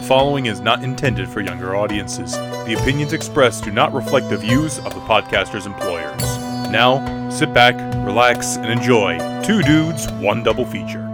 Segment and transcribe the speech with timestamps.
[0.00, 2.32] The following is not intended for younger audiences.
[2.32, 6.22] The opinions expressed do not reflect the views of the podcaster's employers.
[6.70, 7.74] Now, sit back,
[8.06, 11.09] relax, and enjoy Two Dudes, One Double Feature.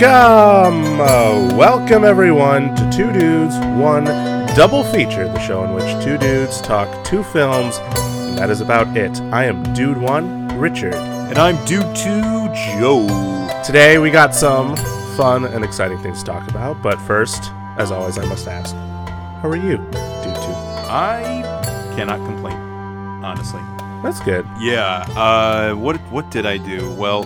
[0.00, 0.98] Welcome!
[0.98, 4.04] Uh, welcome everyone to Two Dudes, One
[4.56, 8.96] Double Feature, the show in which two dudes talk two films, and that is about
[8.96, 9.20] it.
[9.30, 10.94] I am Dude One, Richard.
[10.94, 12.12] And I'm Dude 2
[12.54, 13.62] Joe.
[13.62, 14.74] Today we got some
[15.18, 18.74] fun and exciting things to talk about, but first, as always, I must ask,
[19.42, 20.00] how are you, Dude 2?
[20.88, 22.56] I cannot complain,
[23.22, 23.60] honestly.
[24.02, 24.46] That's good.
[24.58, 26.90] Yeah, uh, what what did I do?
[26.92, 27.24] Well,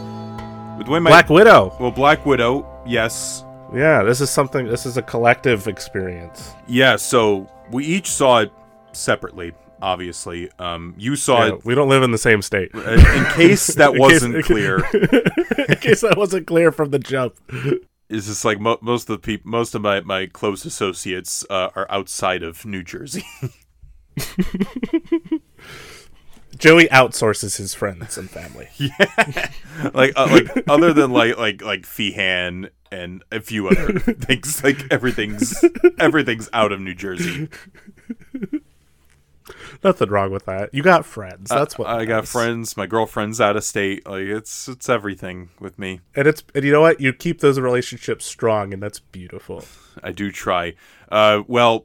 [0.78, 1.76] with the my Black Widow!
[1.80, 6.52] well, Black Widow, yes, Yeah, this is something, this is a collective experience.
[6.68, 6.96] yeah.
[6.96, 8.52] So we each saw it
[8.92, 9.52] separately.
[9.82, 11.64] Obviously, um, you saw Yeah, it.
[11.64, 12.70] we don't live in the same state.
[12.74, 14.76] uh, In case that In wasn't clear,
[15.68, 17.34] in case that wasn't clear from the jump.
[18.08, 21.68] is just like mo- most of the people, most of my my close associates uh,
[21.74, 23.24] are outside of New Jersey.
[26.64, 28.70] Joey outsources his friends and family.
[28.78, 29.50] yeah,
[29.92, 34.90] like uh, like other than like like like Feehan and a few other things like
[34.90, 35.62] everything's
[35.98, 37.50] everything's out of New Jersey.
[39.82, 40.72] Nothing wrong with that.
[40.72, 41.50] You got friends.
[41.50, 44.08] That's what I got friends, my girlfriend's out of state.
[44.08, 46.00] Like it's it's everything with me.
[46.16, 46.98] and it's and you know what?
[46.98, 49.66] You keep those relationships strong, and that's beautiful.
[50.02, 50.76] I do try.
[51.12, 51.84] Uh well,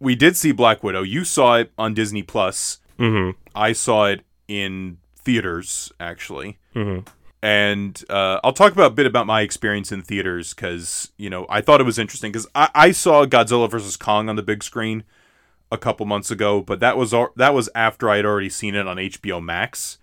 [0.00, 1.02] we did see Black Widow.
[1.02, 2.78] You saw it on Disney Plus.
[2.98, 3.38] Mm-hmm.
[3.54, 6.58] I saw it in theaters actually.
[6.74, 7.08] Mm-hmm.
[7.42, 11.46] and uh, I'll talk about a bit about my experience in theaters because you know
[11.48, 14.62] I thought it was interesting because I, I saw Godzilla vs Kong on the big
[14.62, 15.04] screen
[15.72, 18.74] a couple months ago, but that was al- that was after I had already seen
[18.74, 19.98] it on HBO Max.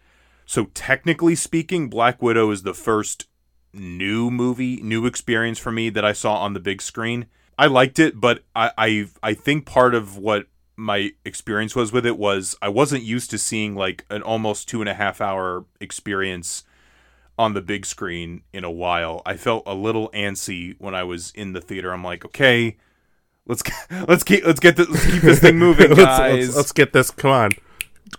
[0.45, 3.27] So technically speaking, Black Widow is the first
[3.73, 7.27] new movie, new experience for me that I saw on the big screen.
[7.57, 12.05] I liked it, but I I, I think part of what my experience was with
[12.05, 15.65] it was I wasn't used to seeing like an almost two and a half hour
[15.79, 16.63] experience
[17.37, 19.21] on the big screen in a while.
[19.25, 21.91] I felt a little antsy when I was in the theater.
[21.91, 22.77] I'm like, okay,
[23.45, 23.63] let's
[24.07, 26.45] let's keep let's get this, let's keep this thing moving, let's, guys.
[26.45, 27.11] let's, let's get this.
[27.11, 27.51] Come on,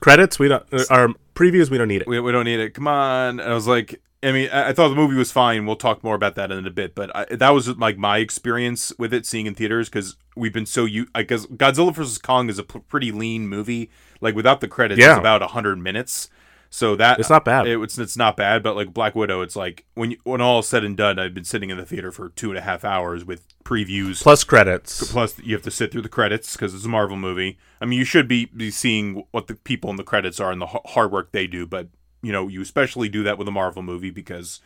[0.00, 0.38] credits.
[0.38, 0.64] We don't.
[0.90, 1.70] Our previews.
[1.70, 2.08] We don't need it.
[2.08, 2.74] we, we don't need it.
[2.74, 3.40] Come on.
[3.40, 5.66] And I was like, I mean, I, I thought the movie was fine.
[5.66, 6.94] We'll talk more about that in a bit.
[6.94, 10.66] But I, that was like my experience with it, seeing in theaters, because we've been
[10.66, 11.06] so you.
[11.14, 13.90] I guess Godzilla vs Kong is a p- pretty lean movie.
[14.20, 15.12] Like without the credits, Yeah.
[15.12, 16.30] it's about hundred minutes.
[16.70, 17.68] So that It's not bad.
[17.68, 20.58] It, it's it's not bad, but like Black Widow, it's like when you, when all
[20.58, 22.84] is said and done, I've been sitting in the theater for two and a half
[22.84, 24.20] hours with previews.
[24.22, 25.12] Plus credits.
[25.12, 27.58] Plus, you have to sit through the credits because it's a Marvel movie.
[27.80, 30.60] I mean, you should be, be seeing what the people in the credits are and
[30.60, 31.88] the h- hard work they do, but
[32.24, 34.60] you know, you especially do that with a Marvel movie because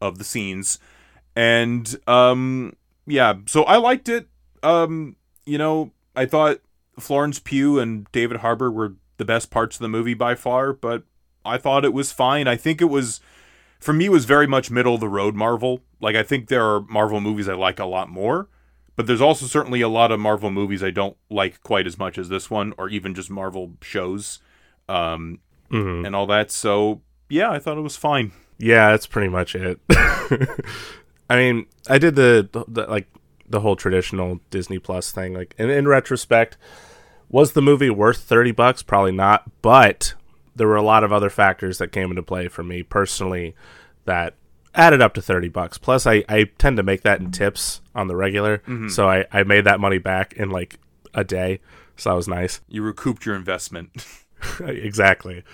[0.00, 0.78] of the scenes.
[1.34, 2.76] And um,
[3.06, 4.28] yeah, so I liked it.
[4.62, 6.60] Um, you know, I thought
[6.98, 11.04] Florence Pugh and David Harbour were the best parts of the movie by far, but
[11.44, 12.46] I thought it was fine.
[12.48, 13.20] I think it was
[13.78, 15.80] for me was very much middle of the road Marvel.
[16.00, 18.48] Like I think there are Marvel movies I like a lot more,
[18.96, 22.18] but there's also certainly a lot of Marvel movies I don't like quite as much
[22.18, 24.40] as this one, or even just Marvel shows,
[24.88, 25.40] um,
[25.70, 26.06] Mhm.
[26.06, 26.50] and all that.
[26.50, 28.32] So yeah, I thought it was fine.
[28.58, 29.78] Yeah, that's pretty much it.
[31.30, 33.06] I mean, I did the, the like
[33.48, 35.34] the whole traditional Disney Plus thing.
[35.34, 36.56] Like, and in retrospect,
[37.28, 38.82] was the movie worth thirty bucks?
[38.82, 39.44] Probably not.
[39.62, 40.14] But
[40.56, 43.54] there were a lot of other factors that came into play for me personally
[44.06, 44.34] that
[44.74, 48.06] added up to 30 bucks plus I, I tend to make that in tips on
[48.06, 50.78] the regular so I, I made that money back in like
[51.14, 51.60] a day
[51.96, 54.04] so that was nice You recouped your investment.
[54.60, 55.44] exactly.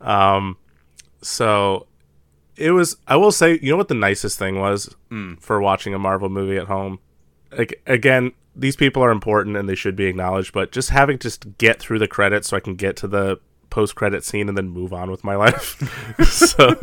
[0.00, 0.56] Um,
[1.22, 1.86] so
[2.56, 2.96] it was.
[3.06, 4.94] I will say, you know what the nicest thing was
[5.40, 6.98] for watching a Marvel movie at home.
[7.56, 11.28] Like again, these people are important and they should be acknowledged, but just having to
[11.28, 14.56] just get through the credits so I can get to the post credit scene and
[14.56, 15.82] then move on with my life.
[16.24, 16.76] so,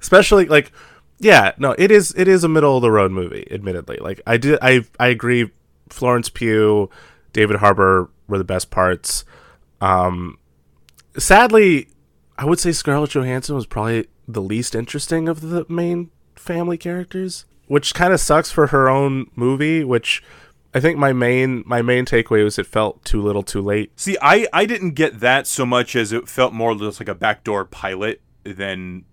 [0.00, 0.72] especially like,
[1.18, 2.14] yeah, no, it is.
[2.16, 3.46] It is a middle of the road movie.
[3.50, 5.50] Admittedly, like I did, I I agree.
[5.88, 6.88] Florence Pugh,
[7.32, 9.24] David Harbour were the best parts.
[9.80, 10.38] Um,
[11.18, 11.88] sadly,
[12.38, 17.44] I would say Scarlett Johansson was probably the least interesting of the main family characters,
[17.66, 19.84] which kind of sucks for her own movie.
[19.84, 20.22] Which
[20.72, 23.92] I think my main my main takeaway was it felt too little, too late.
[23.98, 27.14] See, I I didn't get that so much as it felt more just like a
[27.14, 29.04] backdoor pilot than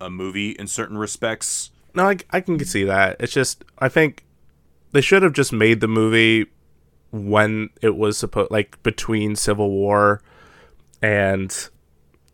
[0.00, 1.70] a movie in certain respects.
[1.94, 3.16] No, I, I can see that.
[3.20, 4.24] It's just I think
[4.92, 6.46] they should have just made the movie
[7.12, 10.22] when it was supposed like between Civil War
[11.00, 11.68] and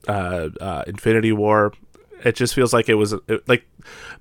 [0.07, 1.73] uh, uh, Infinity War.
[2.25, 3.65] It just feels like it was it, like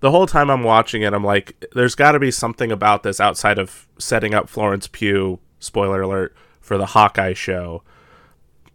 [0.01, 3.19] the whole time I'm watching it, I'm like, there's got to be something about this
[3.19, 5.39] outside of setting up Florence Pugh.
[5.59, 7.81] Spoiler alert for the Hawkeye show.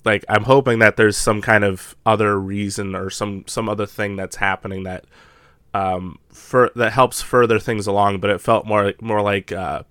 [0.04, 4.16] Like I'm hoping that there's some kind of other reason or some some other thing
[4.16, 5.04] that's happening that
[5.74, 8.18] um for that helps further things along.
[8.18, 9.84] But it felt more more like uh,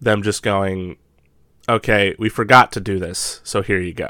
[0.00, 0.96] them just going,
[1.68, 4.08] okay, we forgot to do this, so here you go.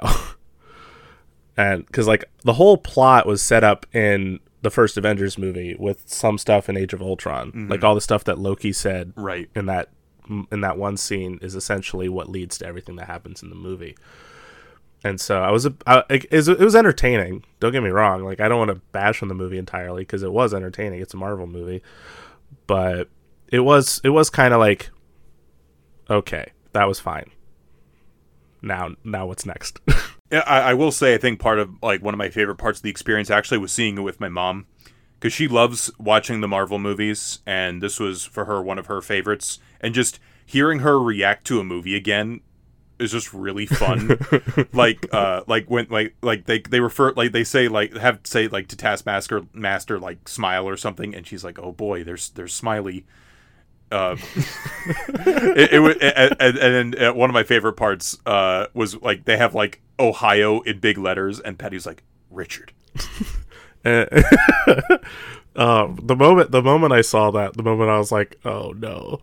[1.56, 6.02] and because like the whole plot was set up in the first Avengers movie with
[6.06, 7.70] some stuff in Age of Ultron, mm-hmm.
[7.70, 9.90] like all the stuff that Loki said right in that
[10.50, 13.94] in that one scene is essentially what leads to everything that happens in the movie.
[15.04, 17.44] And so I was, I, it, it was entertaining.
[17.60, 18.24] Don't get me wrong.
[18.24, 21.02] Like I don't want to bash on the movie entirely because it was entertaining.
[21.02, 21.82] It's a Marvel movie,
[22.66, 23.10] but
[23.48, 24.88] it was it was kind of like,
[26.08, 27.30] okay, that was fine.
[28.64, 29.81] Now, now what's next?
[30.31, 32.78] yeah, I, I will say I think part of like one of my favorite parts
[32.78, 34.66] of the experience actually was seeing it with my mom
[35.20, 39.00] because she loves watching the Marvel movies, and this was for her one of her
[39.00, 39.58] favorites.
[39.81, 42.40] And just hearing her react to a movie again
[42.99, 44.19] is just really fun.
[44.72, 48.49] like uh like when like like they they refer like they say like have say
[48.49, 52.55] like to Taskmaster master like smile or something and she's like, "Oh boy, there's there's
[52.55, 53.05] smiley."
[53.94, 54.17] Uh,
[55.25, 59.37] it, it, and, and then uh, one of my favorite parts uh was like they
[59.37, 62.73] have like Ohio in big letters and Patty's like, "Richard."
[63.85, 64.06] uh,
[65.55, 69.20] the moment the moment I saw that, the moment I was like, "Oh no."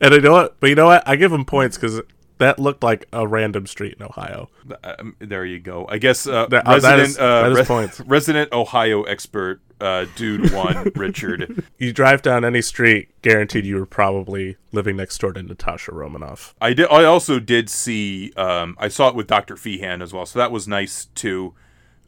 [0.00, 0.58] and you know what?
[0.58, 1.06] But you know what?
[1.06, 2.00] I give him points because
[2.38, 4.48] that looked like a random street in Ohio.
[4.82, 5.86] Um, there you go.
[5.88, 8.00] I guess uh, that, resident, that is, uh, that is points.
[8.06, 11.64] resident Ohio expert, uh, dude one, Richard.
[11.78, 16.54] You drive down any street, guaranteed you were probably living next door to Natasha Romanoff.
[16.60, 16.88] I did.
[16.90, 18.32] I also did see.
[18.36, 21.54] Um, I saw it with Doctor Feehan as well, so that was nice too.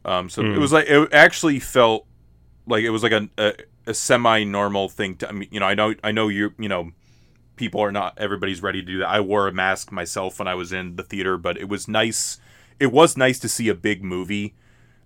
[0.03, 0.55] Um, so mm.
[0.55, 2.05] it was like it actually felt
[2.65, 3.53] like it was like a, a,
[3.87, 5.17] a semi normal thing.
[5.17, 6.91] To I mean, you know, I know, I know you, you know
[7.61, 9.07] people are not everybody's ready to do that.
[9.07, 12.39] I wore a mask myself when I was in the theater, but it was nice.
[12.79, 14.55] It was nice to see a big movie,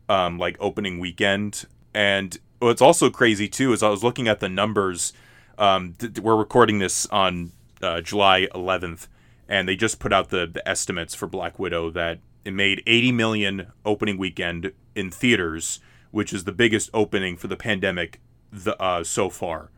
[0.08, 1.66] um, like opening weekend.
[1.94, 5.12] And what's also crazy too is I was looking at the numbers.
[5.58, 9.08] Um, th- we're recording this on uh, July 11th,
[9.50, 13.12] and they just put out the the estimates for Black Widow that it made 80
[13.12, 15.82] million opening weekend in theaters,
[16.12, 19.72] which is the biggest opening for the pandemic the, uh, so far,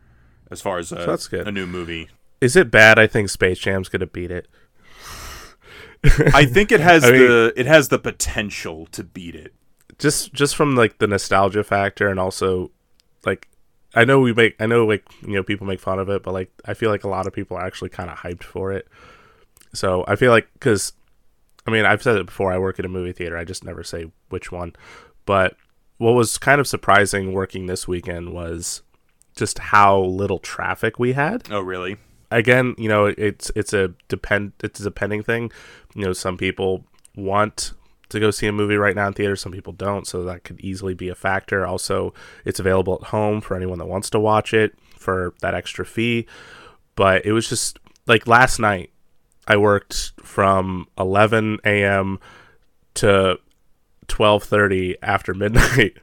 [0.48, 2.08] as far as a, so a new movie
[2.40, 2.98] is it bad?
[2.98, 4.48] I think Space Jam's gonna beat it.
[6.34, 9.54] I think it has I mean, the it has the potential to beat it.
[9.98, 12.70] Just just from like the nostalgia factor and also
[13.26, 13.48] like
[13.94, 16.32] I know we make I know like you know people make fun of it, but
[16.32, 18.86] like I feel like a lot of people are actually kind of hyped for it.
[19.74, 20.92] So I feel like because
[21.66, 22.52] I mean I've said it before.
[22.52, 23.36] I work at a movie theater.
[23.36, 24.74] I just never say which one.
[25.26, 25.56] But
[25.98, 28.82] what was kind of surprising working this weekend was
[29.36, 31.48] just how little traffic we had.
[31.50, 31.96] Oh, really?
[32.30, 35.50] Again, you know, it's it's a depend it's a depending thing.
[35.94, 36.84] You know, some people
[37.16, 37.72] want
[38.08, 40.60] to go see a movie right now in theater, some people don't, so that could
[40.60, 41.66] easily be a factor.
[41.66, 42.14] Also,
[42.44, 46.26] it's available at home for anyone that wants to watch it for that extra fee.
[46.96, 48.90] But it was just like last night
[49.46, 52.18] I worked from 11 a.m.
[52.94, 53.38] to
[54.08, 55.98] 12:30 after midnight.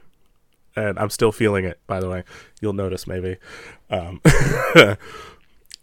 [0.78, 2.22] And I'm still feeling it, by the way.
[2.60, 3.38] You'll notice maybe.
[3.88, 4.20] Um,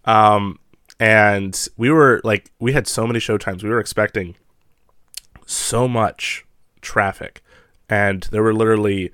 [0.06, 0.60] Um,
[1.00, 3.64] and we were like, we had so many show times.
[3.64, 4.36] We were expecting
[5.46, 6.46] so much
[6.82, 7.44] traffic,
[7.90, 9.12] and there were literally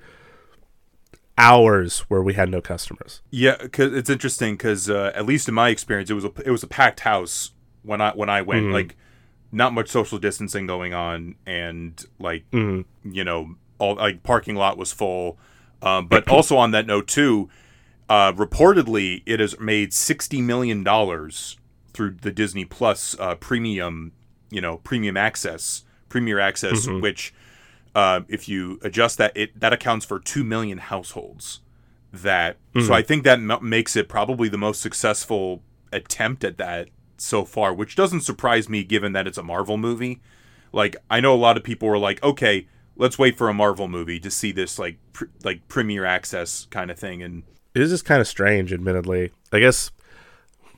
[1.38, 3.22] hours where we had no customers.
[3.30, 6.50] Yeah, cause it's interesting because uh, at least in my experience, it was a it
[6.50, 8.64] was a packed house when I when I went.
[8.64, 8.74] Mm-hmm.
[8.74, 8.96] Like,
[9.52, 13.10] not much social distancing going on, and like mm-hmm.
[13.10, 15.38] you know, all like parking lot was full.
[15.82, 17.48] Um, but also on that note too,
[18.10, 21.56] uh, reportedly, it has made sixty million dollars
[21.92, 24.12] through the Disney Plus uh, premium,
[24.50, 27.00] you know, premium access, premier access, mm-hmm.
[27.00, 27.32] which,
[27.94, 31.60] uh, if you adjust that, it that accounts for two million households.
[32.12, 32.86] That mm-hmm.
[32.86, 35.62] so I think that m- makes it probably the most successful
[35.92, 40.20] attempt at that so far, which doesn't surprise me given that it's a Marvel movie.
[40.72, 43.86] Like I know a lot of people were like, okay, let's wait for a Marvel
[43.86, 47.90] movie to see this like pr- like premiere access kind of thing, and it is
[47.90, 49.30] just kind of strange, admittedly.
[49.52, 49.90] I guess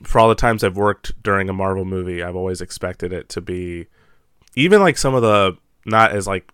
[0.03, 3.41] for all the times I've worked during a Marvel movie, I've always expected it to
[3.41, 3.87] be
[4.55, 6.51] even like some of the not as like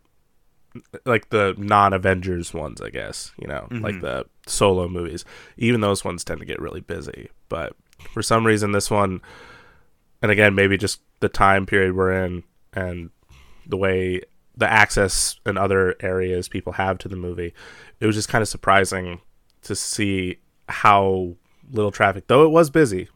[1.05, 3.83] like the non-Avengers ones, I guess, you know, mm-hmm.
[3.83, 5.25] like the solo movies.
[5.57, 7.75] Even those ones tend to get really busy, but
[8.11, 9.21] for some reason this one,
[10.21, 12.43] and again maybe just the time period we're in
[12.73, 13.09] and
[13.65, 14.21] the way
[14.55, 17.53] the access and other areas people have to the movie,
[17.99, 19.21] it was just kind of surprising
[19.63, 21.35] to see how
[21.71, 23.09] little traffic, though it was busy,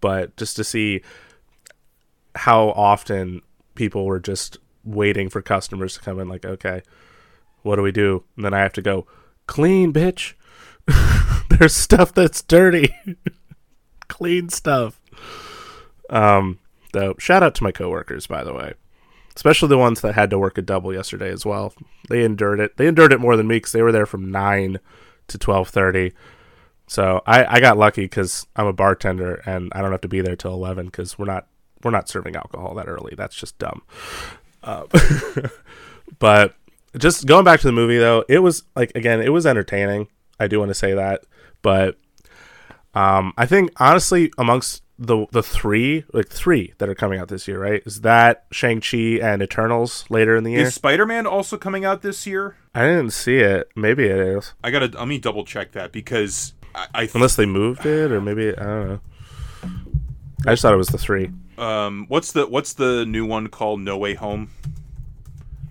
[0.00, 1.02] but just to see
[2.34, 3.42] how often
[3.74, 6.82] people were just waiting for customers to come in, like, okay,
[7.62, 8.24] what do we do?
[8.36, 9.06] And then I have to go,
[9.46, 10.34] clean, bitch.
[11.48, 12.94] There's stuff that's dirty.
[14.08, 15.00] clean stuff.
[16.10, 16.60] Um,
[16.92, 18.74] though, shout out to my coworkers, by the way
[19.36, 21.74] especially the ones that had to work a double yesterday as well.
[22.08, 22.78] They endured it.
[22.78, 24.78] They endured it more than me because they were there from nine
[25.28, 26.12] to twelve thirty.
[26.88, 30.20] So I, I got lucky because I'm a bartender and I don't have to be
[30.20, 31.46] there till eleven because we're not
[31.82, 33.14] we're not serving alcohol that early.
[33.16, 33.82] That's just dumb.
[34.62, 34.84] Uh,
[36.18, 36.54] but
[36.96, 40.08] just going back to the movie though, it was like again, it was entertaining.
[40.38, 41.24] I do want to say that,
[41.62, 41.96] but
[42.94, 47.46] um, I think honestly, amongst the the three like three that are coming out this
[47.46, 47.82] year, right?
[47.84, 50.66] Is that Shang Chi and Eternals later in the year?
[50.66, 52.56] Is Spider Man also coming out this year?
[52.74, 53.70] I didn't see it.
[53.76, 54.54] Maybe it is.
[54.64, 58.10] I gotta let me double check that because I, I th- unless they moved it
[58.10, 59.00] or maybe I don't know.
[60.46, 61.30] I just thought it was the three.
[61.58, 63.80] Um, what's the what's the new one called?
[63.80, 64.50] No Way Home.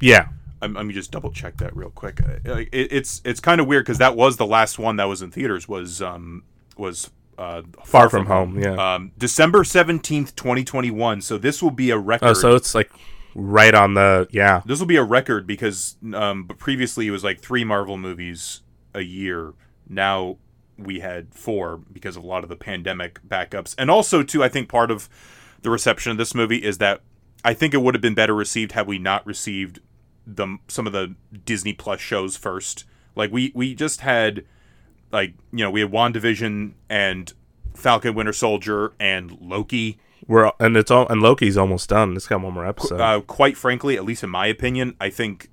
[0.01, 0.27] Yeah,
[0.61, 2.19] I'm, let me just double check that real quick.
[2.43, 5.31] It, it's it's kind of weird because that was the last one that was in
[5.31, 6.43] theaters was um
[6.77, 8.53] was uh, Far, from, from, Home.
[8.53, 8.95] home yeah.
[8.95, 11.21] Um, December seventeenth, twenty twenty one.
[11.21, 12.27] So this will be a record.
[12.29, 12.91] Oh, so it's like
[13.33, 14.61] right on the yeah.
[14.65, 18.61] This will be a record because um, previously it was like three Marvel movies
[18.93, 19.53] a year.
[19.87, 20.37] Now
[20.77, 24.49] we had four because of a lot of the pandemic backups, and also too, I
[24.49, 25.09] think part of
[25.61, 27.01] the reception of this movie is that
[27.43, 29.79] I think it would have been better received had we not received
[30.25, 31.15] the some of the
[31.45, 32.85] Disney Plus shows first.
[33.15, 34.45] Like we we just had
[35.15, 37.33] like you know we had WandaVision and
[37.73, 39.97] Falcon Winter Soldier and Loki.
[40.27, 42.15] We're and it's all and Loki's almost done.
[42.15, 42.99] It's got one more episode.
[42.99, 45.49] Uh, quite frankly, at least in my opinion, I think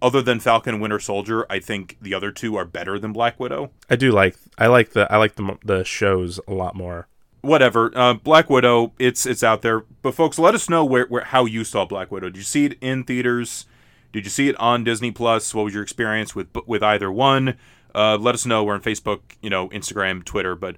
[0.00, 3.72] other than Falcon Winter Soldier, I think the other two are better than Black Widow.
[3.88, 7.08] I do like I like the I like the the shows a lot more.
[7.42, 9.84] Whatever, uh, Black Widow, it's it's out there.
[10.02, 12.28] But folks, let us know where, where how you saw Black Widow.
[12.28, 13.66] Did you see it in theaters?
[14.12, 15.54] Did you see it on Disney Plus?
[15.54, 17.56] What was your experience with with either one?
[17.94, 18.64] Uh, let us know.
[18.64, 20.54] We're on Facebook, you know, Instagram, Twitter.
[20.54, 20.76] But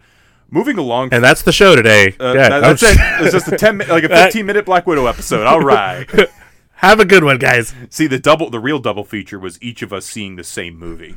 [0.50, 2.14] moving along, and that's the show today.
[2.21, 2.97] Uh, yeah, that, that's it.
[3.23, 5.47] It's just a ten, like a fifteen minute Black Widow episode.
[5.47, 6.09] All right.
[6.75, 7.75] Have a good one, guys.
[7.90, 11.14] See, the double, the real double feature was each of us seeing the same movie.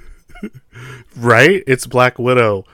[1.16, 1.64] right?
[1.66, 2.66] It's Black Widow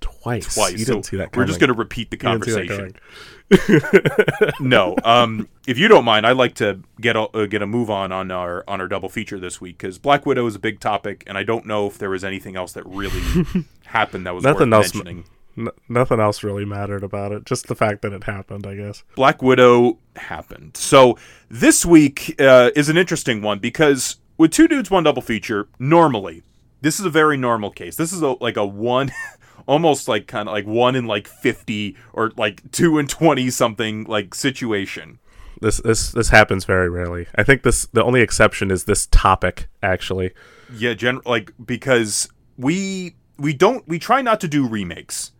[0.00, 0.54] twice.
[0.54, 0.72] Twice.
[0.72, 1.30] You didn't see that.
[1.30, 1.44] Coming.
[1.44, 2.96] We're just going to repeat the conversation.
[4.60, 4.96] no.
[5.04, 8.12] Um, if you don't mind, I'd like to get a uh, get a move on
[8.12, 11.24] on our on our double feature this week because Black Widow is a big topic,
[11.26, 13.20] and I don't know if there was anything else that really
[13.84, 14.94] happened that was nothing else.
[14.94, 15.24] Mentioning.
[15.56, 17.44] N- nothing else really mattered about it.
[17.44, 19.04] Just the fact that it happened, I guess.
[19.14, 20.76] Black Widow happened.
[20.76, 21.18] So
[21.50, 25.68] this week uh, is an interesting one because with two dudes, one double feature.
[25.78, 26.42] Normally,
[26.80, 27.96] this is a very normal case.
[27.96, 29.12] This is a, like a one
[29.66, 34.04] almost like kind of like one in like 50 or like two in 20 something
[34.04, 35.18] like situation
[35.60, 39.68] this this this happens very rarely i think this the only exception is this topic
[39.82, 40.32] actually
[40.74, 45.32] yeah gen like because we we don't we try not to do remakes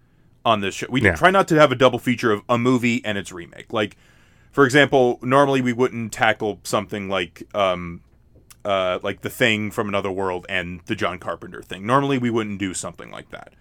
[0.44, 1.14] on this show we yeah.
[1.14, 3.96] try not to have a double feature of a movie and its remake like
[4.50, 8.00] for example normally we wouldn't tackle something like um
[8.64, 11.86] uh, like the thing from another world and the John Carpenter thing.
[11.86, 13.52] Normally, we wouldn't do something like that.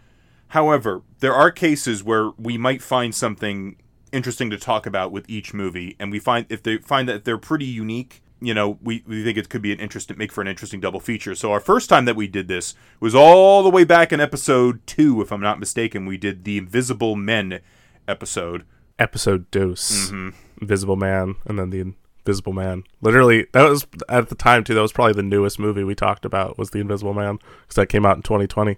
[0.51, 3.77] However, there are cases where we might find something
[4.12, 7.38] interesting to talk about with each movie, and we find if they find that they're
[7.38, 10.50] pretty unique, you know, we, we think it could be an interesting make for an
[10.50, 11.36] interesting double feature.
[11.36, 14.86] So our first time that we did this was all the way back in episode
[14.86, 16.05] two, if I'm not mistaken.
[16.05, 17.62] We did the Invisible Men
[18.05, 18.65] episode.
[19.00, 20.10] Episode dose.
[20.10, 20.29] Mm-hmm.
[20.60, 21.93] Invisible Man, and then the
[22.25, 22.84] Invisible Man.
[23.00, 24.74] Literally, that was at the time too.
[24.74, 27.88] That was probably the newest movie we talked about was the Invisible Man because that
[27.88, 28.77] came out in 2020.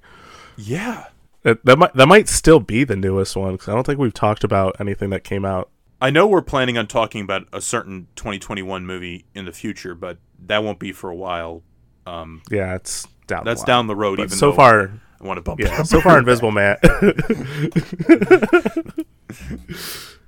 [0.56, 1.08] Yeah,
[1.44, 4.14] that, that might that might still be the newest one because I don't think we've
[4.14, 5.70] talked about anything that came out.
[6.02, 10.18] I know we're planning on talking about a certain 2021 movie in the future, but
[10.48, 11.64] that won't be for a while.
[12.06, 13.46] Um, yeah, it's down.
[13.46, 14.18] That's down the road.
[14.18, 15.60] But even so far, I want to bump.
[15.62, 16.78] Yeah, so far, Invisible Man.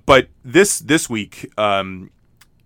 [0.06, 2.12] but this this week, um,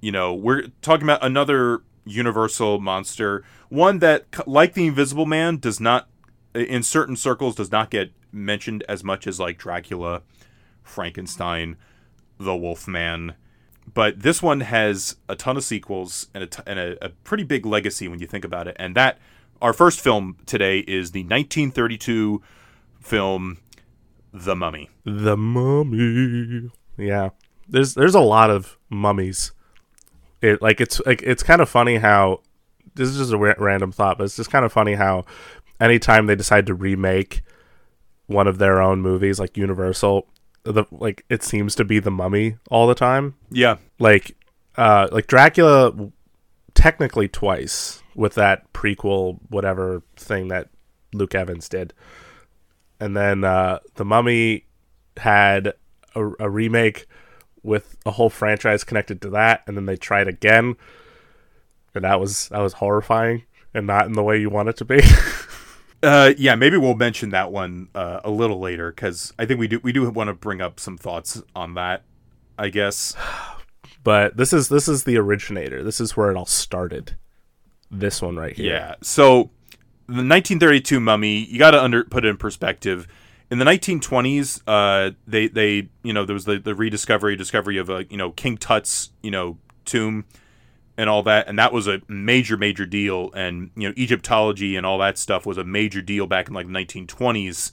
[0.02, 5.80] you know, we're talking about another Universal monster, one that, like the Invisible Man, does
[5.80, 6.10] not,
[6.54, 10.22] in certain circles, does not get mentioned as much as like Dracula,
[10.84, 11.78] Frankenstein,
[12.38, 13.36] The Wolfman.
[13.92, 17.44] But this one has a ton of sequels and, a, t- and a, a pretty
[17.44, 18.76] big legacy when you think about it.
[18.80, 19.18] And that,
[19.62, 22.42] our first film today is the 1932
[23.00, 23.58] film
[24.32, 24.90] The Mummy.
[25.06, 26.70] The Mummy.
[26.98, 27.30] Yeah,
[27.68, 29.52] there's there's a lot of mummies.
[30.42, 32.42] It like it's like it's kind of funny how
[32.96, 35.26] this is just a ra- random thought, but it's just kind of funny how
[35.80, 37.42] anytime they decide to remake
[38.30, 40.28] one of their own movies, like Universal,
[40.64, 43.36] the like it seems to be the Mummy all the time.
[43.50, 43.78] Yeah.
[43.98, 44.38] Like,
[44.78, 46.12] uh, like Dracula,
[46.76, 50.70] technically twice with that prequel whatever thing that
[51.12, 51.94] Luke Evans did,
[53.00, 54.66] and then uh, the Mummy
[55.18, 55.74] had
[56.16, 57.08] a, a remake
[57.64, 60.76] with a whole franchise connected to that, and then they tried again,
[61.96, 63.44] and that was that was horrifying
[63.74, 65.02] and not in the way you want it to be.
[66.02, 69.68] Uh, yeah, maybe we'll mention that one uh, a little later because I think we
[69.68, 72.04] do we do want to bring up some thoughts on that.
[72.58, 73.16] I guess.
[74.04, 75.84] but this is this is the originator.
[75.84, 77.16] This is where it all started.
[77.92, 78.72] This one right here.
[78.72, 78.96] Yeah.
[79.02, 79.52] So
[80.08, 83.08] the 1932 Mummy, you got to under put it in perspective.
[83.52, 87.90] In the 1920s, uh, they they you know there was the, the rediscovery discovery of
[87.90, 90.26] a you know King Tut's you know tomb
[91.00, 93.32] and all that, and that was a major major deal.
[93.34, 96.68] And you know Egyptology and all that stuff was a major deal back in like
[96.68, 97.72] the 1920s.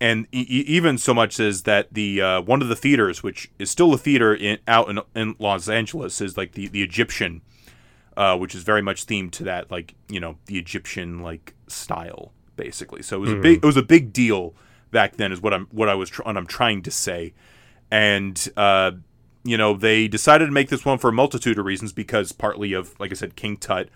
[0.00, 3.70] And e- even so much as that the uh, one of the theaters, which is
[3.70, 7.42] still a theater in, out in, in Los Angeles, is like the the Egyptian,
[8.16, 12.32] uh, which is very much themed to that like you know the Egyptian like style
[12.56, 13.02] basically.
[13.02, 14.52] So it was a big it was a big deal
[14.90, 17.34] back then, is what I'm what I was tr- what I'm trying to say,
[17.88, 18.90] and uh,
[19.44, 22.72] you know they decided to make this one for a multitude of reasons because partly
[22.72, 23.88] of like I said King Tut.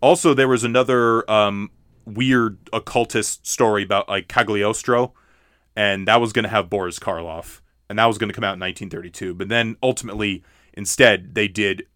[0.00, 1.70] Also, there was another um,
[2.04, 5.12] weird occultist story about like Cagliostro,
[5.76, 8.54] and that was going to have Boris Karloff, and that was going to come out
[8.54, 9.34] in 1932.
[9.34, 10.42] But then ultimately,
[10.72, 11.86] instead, they did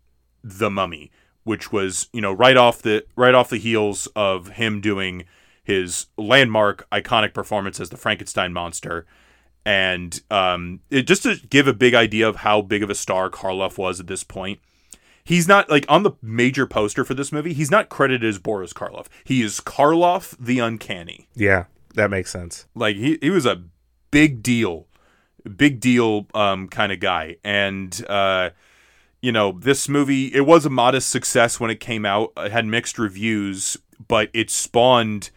[0.44, 1.10] The Mummy,
[1.44, 5.24] which was you know right off the right off the heels of him doing
[5.62, 9.06] his landmark iconic performance as the Frankenstein monster.
[9.66, 13.28] And um, it, just to give a big idea of how big of a star
[13.28, 14.60] Karloff was at this point,
[15.24, 17.52] he's not like on the major poster for this movie.
[17.52, 19.06] He's not credited as Boris Karloff.
[19.24, 21.26] He is Karloff the Uncanny.
[21.34, 22.66] Yeah, that makes sense.
[22.76, 23.64] Like he, he was a
[24.12, 24.86] big deal,
[25.56, 27.38] big deal um, kind of guy.
[27.42, 28.50] And uh,
[29.20, 32.32] you know, this movie it was a modest success when it came out.
[32.36, 33.76] It had mixed reviews,
[34.06, 35.30] but it spawned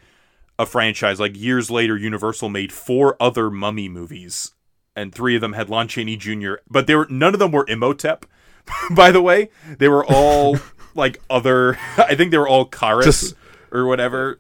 [0.60, 1.20] a franchise.
[1.20, 4.52] Like years later, Universal made four other Mummy movies,
[4.96, 6.56] and three of them had Lon Chaney Jr.
[6.70, 8.28] But they were none of them were Imhotep.
[8.92, 10.58] By the way, they were all
[10.94, 11.80] like other.
[11.98, 13.36] I think they were all Kharis Just-
[13.72, 14.40] or whatever.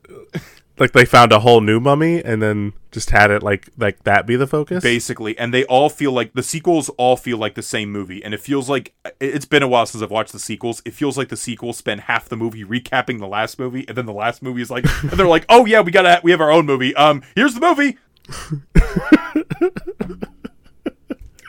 [0.79, 4.25] Like they found a whole new mummy and then just had it like like that
[4.25, 4.81] be the focus.
[4.81, 8.33] basically and they all feel like the sequels all feel like the same movie and
[8.33, 10.81] it feels like it's been a while since i've watched the sequels.
[10.85, 14.05] It feels like the sequels spend half the movie recapping the last movie and then
[14.05, 16.51] the last movie is like and they're like oh yeah we gotta we have our
[16.51, 16.95] own movie.
[16.95, 17.97] Um here's the movie.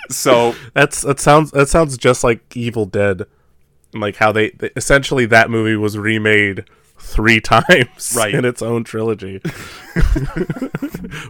[0.09, 3.27] So That's that sounds that sounds just like Evil Dead,
[3.93, 6.65] and like how they, they essentially that movie was remade
[7.01, 8.35] three times Right.
[8.35, 9.41] in its own trilogy.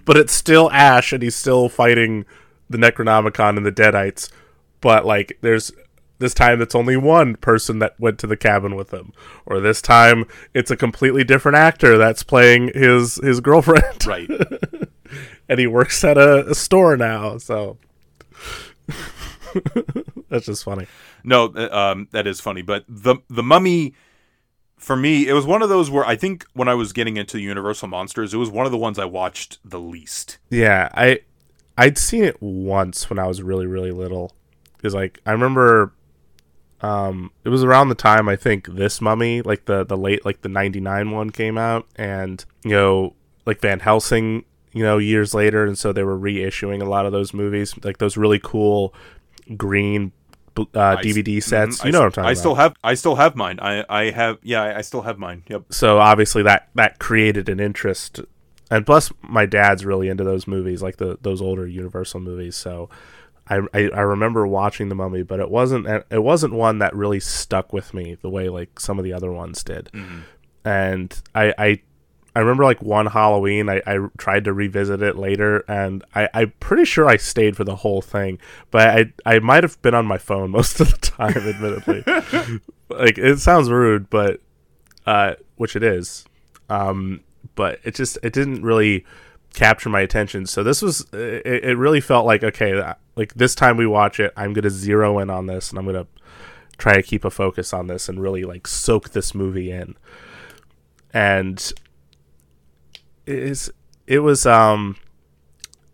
[0.05, 2.25] but it's still Ash, and he's still fighting
[2.69, 4.31] the Necronomicon and the Deadites.
[4.81, 5.73] But like, there's
[6.19, 9.13] this time it's only one person that went to the cabin with him,
[9.47, 14.29] or this time it's a completely different actor that's playing his his girlfriend, right
[15.49, 17.39] and he works at a, a store now.
[17.39, 17.79] So.
[20.29, 20.87] That's just funny.
[21.25, 23.95] no uh, um that is funny but the the mummy
[24.81, 27.39] for me it was one of those where i think when i was getting into
[27.39, 31.21] universal monsters it was one of the ones i watched the least Yeah, I
[31.79, 34.33] I'd seen it once when I was really really little.
[34.83, 35.93] Cuz like I remember
[36.83, 40.43] um it was around the time I think this mummy like the the late like
[40.43, 43.15] the 99 one came out and you know
[43.47, 47.13] like Van Helsing you know years later and so they were reissuing a lot of
[47.13, 48.95] those movies like those really cool
[49.57, 50.13] green
[50.59, 51.81] uh, I DVD sets.
[51.81, 51.85] Mhm.
[51.87, 52.39] You know s- what I'm talking I about.
[52.41, 53.59] still have I still have mine.
[53.61, 55.43] I I have yeah, I- I still have mine.
[55.49, 55.65] Yep.
[55.71, 58.21] so obviously that that created an interest
[58.71, 62.89] and plus my dad's really into those movies like the those older universal movies so
[63.49, 67.19] I, I, I remember watching the mummy but it wasn't it wasn't one that really
[67.19, 69.91] stuck with me the way like some of the other ones did
[70.65, 71.81] and I, I
[72.35, 76.53] I remember like one Halloween I, I tried to revisit it later and I, I'm
[76.61, 78.39] pretty sure I stayed for the whole thing
[78.71, 82.05] but I I might have been on my phone most of the time admittedly
[82.89, 84.41] like it sounds rude but
[85.07, 86.25] uh, which it is.
[86.69, 87.21] Um,
[87.55, 89.05] but it just it didn't really
[89.55, 90.47] capture my attention.
[90.47, 94.21] So this was it, it really felt like okay, uh, like this time we watch
[94.21, 96.07] it, I'm gonna zero in on this and I'm gonna
[96.79, 99.97] try to keep a focus on this and really like soak this movie in.
[101.13, 101.73] And
[103.27, 103.71] is
[104.07, 104.97] it was um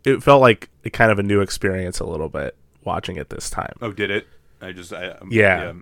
[0.05, 3.51] it felt like a kind of a new experience a little bit watching it this
[3.51, 3.75] time.
[3.83, 4.27] Oh, did it?
[4.61, 5.73] I just I, I'm- Yeah.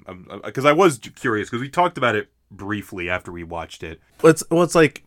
[0.44, 4.00] because I was curious because we talked about it briefly after we watched it.
[4.22, 5.02] It's well, it's like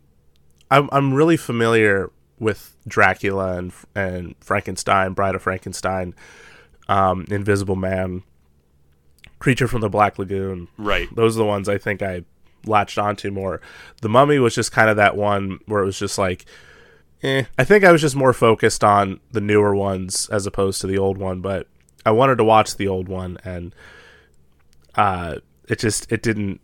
[0.71, 6.13] I'm I'm really familiar with Dracula and and Frankenstein, Bride of Frankenstein,
[6.87, 8.23] um, Invisible Man,
[9.39, 10.67] Creature from the Black Lagoon.
[10.77, 11.13] Right.
[11.15, 12.23] Those are the ones I think I
[12.65, 13.61] latched onto more.
[14.01, 16.45] The Mummy was just kind of that one where it was just like,
[17.23, 17.43] eh.
[17.57, 20.97] I think I was just more focused on the newer ones as opposed to the
[20.97, 21.67] old one, but
[22.05, 23.75] I wanted to watch the old one and
[24.95, 25.35] uh
[25.67, 26.59] it just it didn't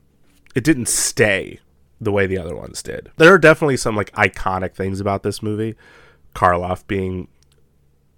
[0.56, 1.60] it didn't stay
[2.00, 3.12] the way the other ones did.
[3.18, 5.76] There are definitely some like iconic things about this movie.
[6.36, 7.28] Karloff being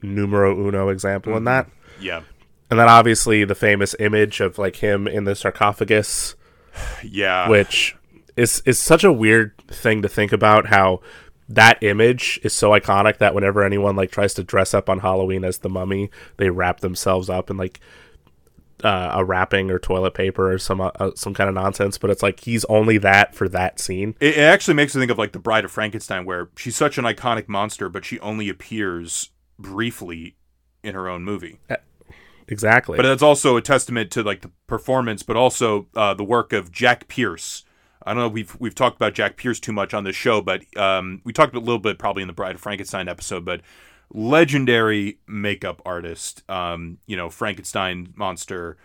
[0.01, 1.69] numero uno example in that.
[1.99, 2.21] Yeah.
[2.69, 6.35] And then obviously the famous image of like him in the sarcophagus
[7.03, 7.49] Yeah.
[7.49, 7.95] which
[8.35, 11.01] is is such a weird thing to think about how
[11.47, 15.43] that image is so iconic that whenever anyone like tries to dress up on Halloween
[15.43, 17.79] as the mummy, they wrap themselves up in like
[18.83, 21.97] uh, a wrapping or toilet paper or some uh, some kind of nonsense.
[21.97, 24.15] But it's like he's only that for that scene.
[24.19, 26.97] It, it actually makes me think of like the Bride of Frankenstein, where she's such
[26.97, 30.35] an iconic monster, but she only appears briefly
[30.83, 31.59] in her own movie.
[32.47, 32.97] Exactly.
[32.97, 36.71] But that's also a testament to like the performance, but also uh, the work of
[36.71, 37.63] Jack Pierce.
[38.05, 38.29] I don't know.
[38.29, 41.55] We've we've talked about Jack Pierce too much on this show, but um, we talked
[41.55, 43.45] a little bit probably in the Bride of Frankenstein episode.
[43.45, 43.61] But
[44.13, 46.43] legendary makeup artist.
[46.49, 48.77] Um, you know, Frankenstein monster,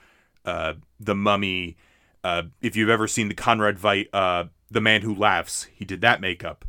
[0.44, 1.77] uh, the Mummy.
[2.23, 6.01] Uh, if you've ever seen the Conrad Veidt, uh, the Man Who Laughs, he did
[6.03, 6.64] that makeup,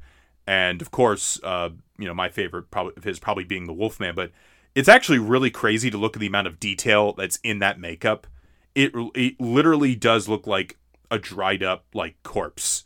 [0.48, 4.16] and of course, uh, you know, my favorite probably of his probably being the Wolfman,
[4.16, 4.32] but
[4.76, 8.28] it's actually really crazy to look at the amount of detail that's in that makeup.
[8.76, 10.78] It it literally does look like
[11.10, 12.86] a dried up like corpse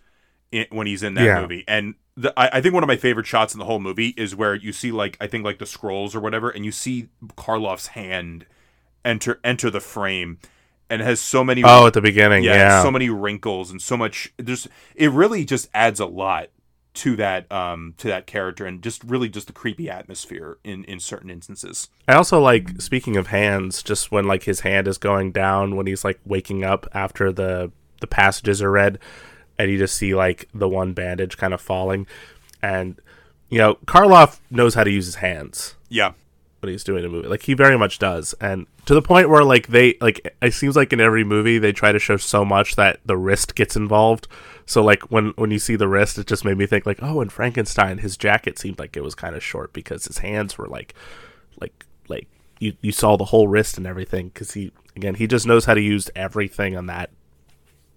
[0.52, 1.42] in, when he's in that Yeah.
[1.42, 1.64] movie.
[1.68, 4.36] And the, I, I think one of my favorite shots in the whole movie is
[4.36, 7.88] where you see like I think like the scrolls or whatever, and you see Karloff's
[7.88, 8.46] hand
[9.04, 10.40] enter enter the frame,
[10.90, 12.82] and has so many oh, at the beginning, yeah, yeah.
[12.82, 14.34] so many wrinkles and so much.
[14.38, 16.50] There's it really just adds a lot
[16.96, 21.00] to that um to that character and just really just the creepy atmosphere in in
[21.00, 21.90] certain instances.
[22.08, 25.88] I also like speaking of hands, just when like his hand is going down when
[25.88, 29.00] he's like waking up after the the passages are read,
[29.58, 32.08] and you just see like the one bandage kind of falling,
[32.62, 33.00] and
[33.50, 36.14] you know Karloff knows how to use his hands Yeah.
[36.60, 37.28] When he's doing a movie.
[37.28, 40.76] Like he very much does, and to the point where like they like it seems
[40.76, 44.28] like in every movie they try to show so much that the wrist gets involved.
[44.66, 47.22] So like when when you see the wrist, it just made me think like, oh,
[47.22, 50.68] in Frankenstein, his jacket seemed like it was kind of short because his hands were
[50.68, 50.94] like,
[51.60, 52.28] like like
[52.60, 55.74] you you saw the whole wrist and everything because he again he just knows how
[55.74, 57.12] to use everything on that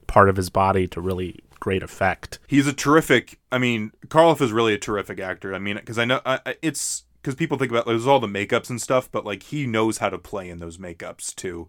[0.06, 2.38] part of his body to really great effect.
[2.46, 3.38] He's a terrific.
[3.50, 5.54] I mean, Karloff is really a terrific actor.
[5.54, 6.20] I mean, because I know
[6.62, 9.66] it's because people think about like, there's all the makeups and stuff, but like he
[9.66, 11.68] knows how to play in those makeups too.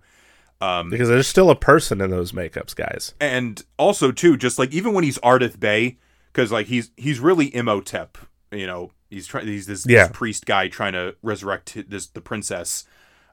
[0.62, 3.14] Um, Because there's still a person in those makeups, guys.
[3.20, 5.98] and also too, just like even when he's Ardath Bey,
[6.32, 8.18] because like he's he's really Imhotep.
[8.52, 9.48] You know, he's trying.
[9.48, 10.08] He's this, Yeah.
[10.08, 12.84] this priest guy trying to resurrect this the princess,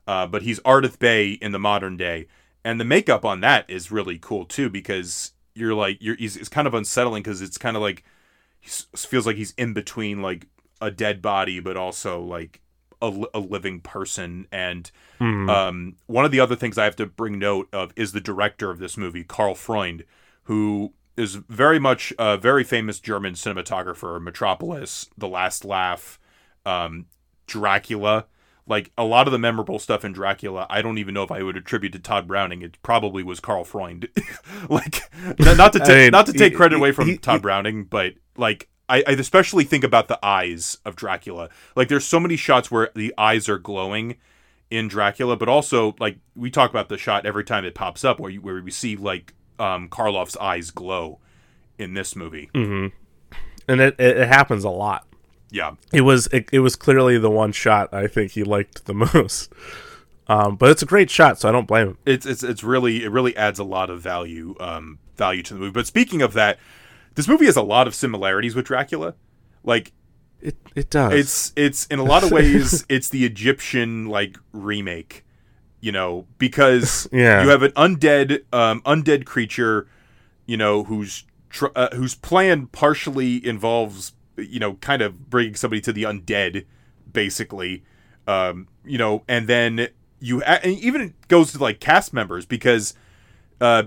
[0.07, 2.27] uh, but he's Ardath Bey in the modern day,
[2.65, 6.49] and the makeup on that is really cool too because you're like you're he's, it's
[6.51, 8.05] kind of unsettling because it's kind of like
[8.61, 10.47] he feels like he's in between like
[10.81, 12.61] a dead body but also like
[13.03, 15.49] a, a living person and Hmm.
[15.49, 18.71] um, one of the other things I have to bring note of is the director
[18.71, 20.05] of this movie, Karl Freund,
[20.45, 24.21] who is very much a very famous German cinematographer.
[24.21, 26.19] Metropolis, The Last Laugh,
[26.67, 27.07] um,
[27.47, 28.27] Dracula.
[28.69, 31.43] Like a lot of the memorable stuff in Dracula, I don't even know if I
[31.43, 32.63] would attribute to Tod Browning.
[32.63, 34.09] It probably was Karl Freund.
[34.69, 35.03] like,
[35.39, 37.41] not to I take mean, not to take he- credit he- away from he- Tod
[37.43, 41.49] Browning, but like I, I especially think about the eyes of Dracula.
[41.75, 44.17] Like, there's so many shots where the eyes are glowing
[44.71, 48.19] in Dracula, but also like we talk about the shot every time it pops up
[48.19, 51.19] where you, where we see like um Karloff's eyes glow
[51.79, 52.51] in this movie.
[53.69, 55.07] and it, it, it happens a lot.
[55.51, 55.75] Yeah.
[55.93, 59.53] It was it, it was clearly the one shot I think he liked the most.
[60.29, 61.99] Um, but it's a great shot, so I don't blame him.
[62.05, 65.61] It's it's it's really it really adds a lot of value um value to the
[65.61, 65.73] movie.
[65.73, 66.59] But speaking of that,
[67.17, 69.15] this movie has a lot of similarities with Dracula.
[69.65, 69.93] Like
[70.41, 71.13] It it does.
[71.13, 75.25] it's it's in a lot of ways it's the Egyptian like remake,
[75.81, 77.43] you know, because Yeah.
[77.43, 79.89] you have an undead um undead creature,
[80.47, 85.81] you know, whose tr- uh, whose plan partially involves you know kind of bringing somebody
[85.81, 86.65] to the undead,
[87.13, 87.83] basically,
[88.29, 89.89] um you know, and then
[90.21, 92.95] you and even it goes to like cast members because
[93.61, 93.85] uh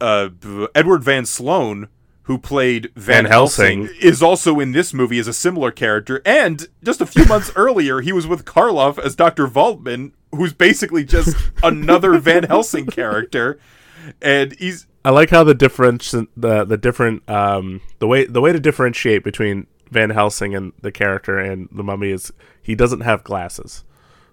[0.00, 0.28] uh
[0.74, 1.88] Edward Van Sloan
[2.28, 4.00] who played Van, Van Helsing, Helsing.
[4.02, 6.20] is also in this movie as a similar character.
[6.26, 9.46] And just a few months earlier, he was with Karloff as Dr.
[9.46, 13.58] Waldman, who's basically just another Van Helsing character.
[14.20, 18.52] And he's I like how the difference, the the different, um, the way the way
[18.52, 22.30] to differentiate between Van Helsing and the character and the Mummy is
[22.62, 23.84] he doesn't have glasses.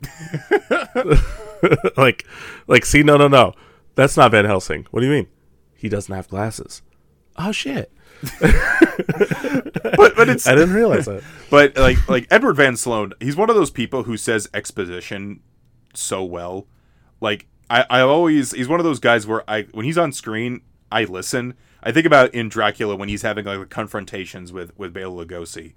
[1.95, 2.27] like,
[2.67, 3.53] like, see, no, no, no,
[3.95, 4.85] that's not Van Helsing.
[4.91, 5.27] What do you mean?
[5.73, 6.81] He doesn't have glasses.
[7.37, 7.91] Oh shit!
[8.41, 11.23] but but it's I didn't realize that.
[11.49, 15.41] but like like Edward Van Sloan, he's one of those people who says exposition
[15.93, 16.67] so well.
[17.21, 20.61] Like I I always he's one of those guys where I when he's on screen,
[20.91, 21.55] I listen.
[21.83, 25.73] I think about in Dracula when he's having like the confrontations with with Bela Lugosi,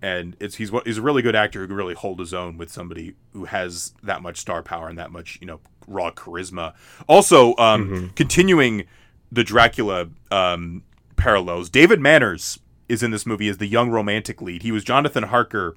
[0.00, 2.58] and it's he's what he's a really good actor who can really hold his own
[2.58, 6.74] with somebody who has that much star power and that much you know raw charisma.
[7.08, 8.84] Also, um, continuing
[9.32, 10.82] the Dracula um,
[11.18, 14.62] parallels, David Manners is in this movie as the young romantic lead.
[14.62, 15.76] He was Jonathan Harker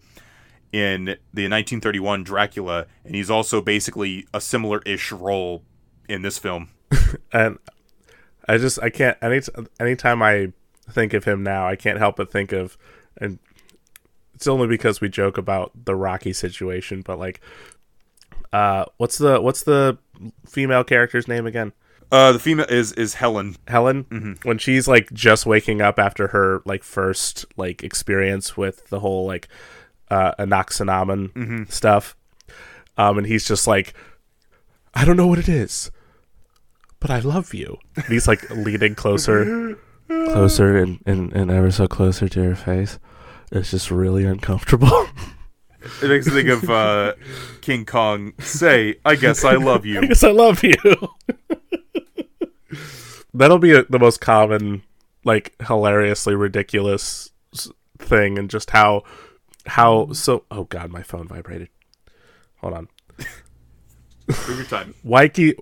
[0.71, 5.63] in the 1931 Dracula, and he's also basically a similar-ish role
[6.07, 6.69] in this film.
[7.33, 7.57] and
[8.47, 9.41] I just I can't any
[9.79, 10.53] anytime I
[10.89, 12.77] think of him now, I can't help but think of
[13.17, 13.39] and
[14.33, 17.41] it's only because we joke about the Rocky situation, but like
[18.53, 19.97] uh what's the what's the
[20.45, 21.73] female character's name again?
[22.11, 23.55] Uh, the female is is Helen.
[23.67, 28.99] Helen when she's like just waking up after her like first like experience with the
[28.99, 29.47] whole like
[30.09, 32.15] uh Anck-es-en-Amon stuff.
[32.97, 33.93] Um and he's just like
[34.93, 35.89] I don't know what it is,
[36.99, 37.77] but I love you.
[37.95, 39.77] And he's like leaning closer,
[40.09, 42.99] closer, and, and, and ever so closer to her face.
[43.53, 45.07] It's just really uncomfortable.
[46.01, 47.13] It makes me think of uh,
[47.61, 48.33] King Kong.
[48.39, 50.01] Say, I guess I love you.
[50.01, 50.75] because I love you.
[53.33, 54.83] That'll be a, the most common,
[55.23, 57.31] like hilariously ridiculous
[57.97, 59.03] thing, and just how
[59.65, 60.43] how so.
[60.51, 61.69] Oh God, my phone vibrated.
[62.57, 62.87] Hold on.
[63.17, 63.27] Take
[64.47, 64.93] your time.
[65.05, 65.53] Waikey,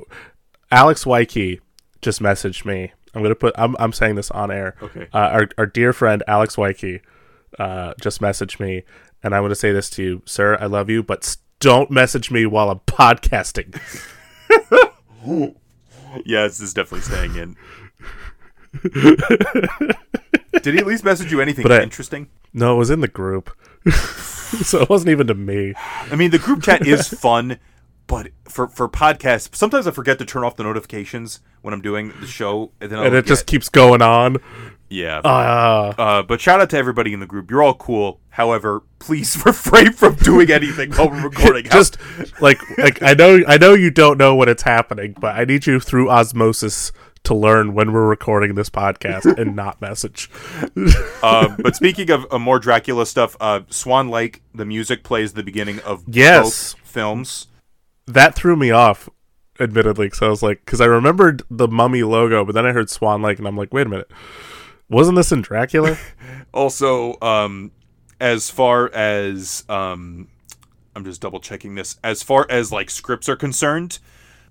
[0.72, 1.60] Alex Waikey
[2.02, 2.92] just messaged me.
[3.14, 3.54] I'm gonna put.
[3.58, 4.76] I'm I'm saying this on air.
[4.82, 5.08] Okay.
[5.14, 7.02] Uh, our our dear friend Alex Waikey
[7.58, 8.84] uh, just messaged me,
[9.24, 10.58] and I want to say this to you, sir.
[10.60, 13.80] I love you, but don't message me while I'm podcasting.
[16.26, 17.56] Yeah, this is definitely staying in.
[20.62, 22.30] Did he at least message you anything But I- interesting?
[22.54, 23.52] No, it was in the group,
[23.92, 25.74] so it wasn't even to me.
[25.78, 27.60] I mean, the group chat is fun,
[28.08, 32.12] but for for podcasts, sometimes I forget to turn off the notifications when I'm doing
[32.20, 34.38] the show, and then And it just keeps going on.
[34.90, 35.20] Yeah.
[35.20, 37.50] Uh, Uh, but shout out to everybody in the group.
[37.52, 38.20] You're all cool.
[38.30, 41.66] However, please refrain from doing anything while we're recording.
[41.72, 41.98] Just
[42.42, 45.66] like like I know I know you don't know when it's happening, but I need
[45.68, 46.92] you through osmosis
[47.26, 50.30] to learn when we're recording this podcast and not message.
[51.22, 55.44] Um, but speaking of uh, more Dracula stuff, uh, Swan Lake, the music plays the
[55.44, 56.74] beginning of Yes.
[56.74, 57.48] both films.
[58.08, 59.10] that threw me off,
[59.60, 62.90] admittedly, because I was like, because I remembered the Mummy logo, but then I heard
[62.90, 64.10] Swan Lake, and I'm like, wait a minute,
[64.90, 65.98] wasn't this in Dracula?
[66.52, 67.72] Also, um,
[68.20, 70.28] as far as um,
[70.96, 71.98] I'm just double checking this.
[72.04, 74.00] As far as like scripts are concerned,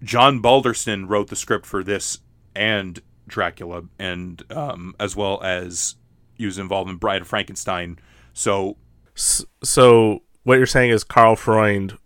[0.02, 2.18] John Balderston wrote the script for this
[2.54, 5.96] and Dracula, and um, as well as
[6.36, 7.98] he was involved in Bride of Frankenstein.
[8.32, 8.76] So
[9.16, 11.98] S- so what you're saying is Karl Freund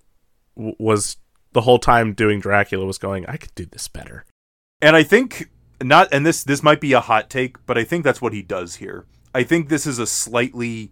[0.56, 1.18] w- was
[1.52, 4.24] the whole time doing Dracula was going, I could do this better.
[4.80, 5.50] and I think
[5.82, 8.42] not and this this might be a hot take, but I think that's what he
[8.42, 9.04] does here.
[9.34, 10.90] I think this is a slightly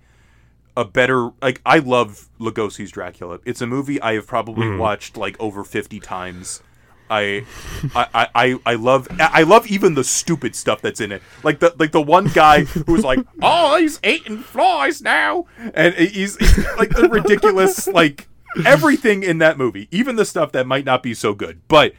[0.76, 3.40] a better like I love Lugosi's Dracula.
[3.44, 4.78] It's a movie I have probably hmm.
[4.78, 6.62] watched like over 50 times.
[7.10, 7.44] I,
[7.92, 11.22] I, I, I love I love even the stupid stuff that's in it.
[11.42, 16.36] Like the like the one guy who's like, "Oh, he's eating flies now," and he's,
[16.36, 18.28] he's like the ridiculous like
[18.64, 21.60] everything in that movie, even the stuff that might not be so good.
[21.66, 21.94] But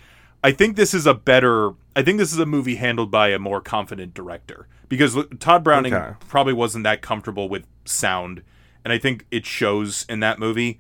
[0.46, 1.74] I think this is a better.
[1.96, 5.94] I think this is a movie handled by a more confident director because Tod Browning
[5.94, 6.16] Okay.
[6.28, 8.44] probably wasn't that comfortable with sound,
[8.84, 10.80] and I think it shows in that movie.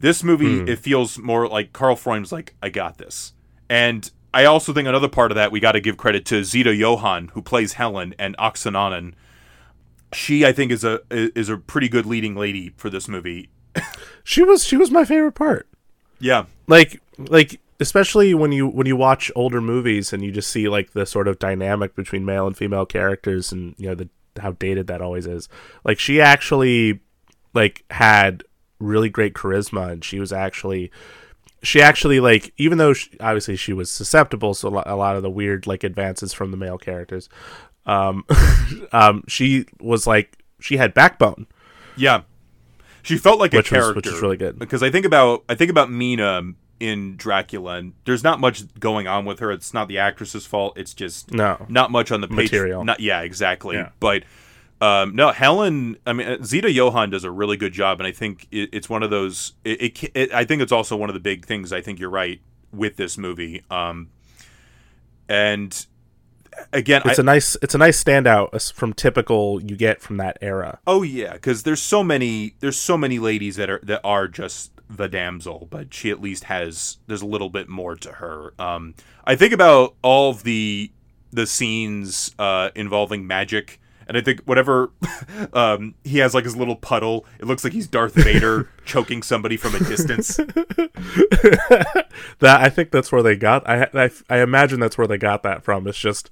[0.00, 0.68] This movie, hmm.
[0.68, 3.34] it feels more like Karl Freund's like, I got this.
[3.68, 6.74] And I also think another part of that, we got to give credit to Zita
[6.74, 9.14] Johann, who plays Helen, and Anck-es-en-Amon.
[10.12, 13.50] She, I think, is a is a pretty good leading lady for this movie.
[14.24, 15.68] She was she was my favorite part.
[16.18, 20.68] Yeah, like like especially when you when you watch older movies and you just see
[20.68, 24.08] like the sort of dynamic between male and female characters and you know the
[24.40, 25.48] how dated that always is
[25.84, 27.00] like she actually
[27.54, 28.44] like had
[28.78, 30.90] really great charisma and she was actually
[31.62, 35.28] she actually like even though she, obviously she was susceptible so a lot of the
[35.30, 37.28] weird like advances from the male characters
[37.86, 38.24] um,
[38.92, 41.46] um, she was like she had backbone.
[41.96, 42.22] Yeah,
[43.02, 44.58] she felt like Which a was- character, which is really good.
[44.58, 46.42] Because I think about I think about Mina
[46.80, 49.52] in Dracula, and there's not much going on with her.
[49.52, 50.76] It's not the actress's fault.
[50.78, 51.64] It's just No.
[51.68, 52.50] not much on the page.
[52.50, 52.84] Material.
[52.84, 53.76] Not yeah, exactly.
[53.76, 53.90] Yeah.
[54.00, 54.24] But
[54.80, 55.98] um, no, Helen.
[56.06, 58.88] I mean, Zita Zeta Johann does a really good job, and I think it, it's
[58.88, 59.52] one of those.
[59.62, 60.32] It, it, it.
[60.32, 61.72] I think it's also one of the big things.
[61.72, 62.40] I think you're right
[62.72, 63.62] with this movie.
[63.70, 64.08] Um,
[65.28, 65.86] and
[66.72, 70.38] again, It's I, a nice it's a nice standout from typical you get from that
[70.40, 70.78] era.
[70.86, 74.72] Oh yeah, because there's so many there's so many ladies that are that are just
[74.96, 78.52] the damsel, but she at least has there's a little bit more to her.
[78.58, 80.90] Um, I think about all of the
[81.32, 84.90] the scenes uh, involving magic, and I think whatever
[85.52, 89.56] um, he has like his little puddle, it looks like he's Darth Vader choking somebody
[89.56, 90.38] from a distance.
[92.40, 93.68] That I think that's where they got.
[93.68, 95.86] I, I I imagine that's where they got that from.
[95.86, 96.30] It's just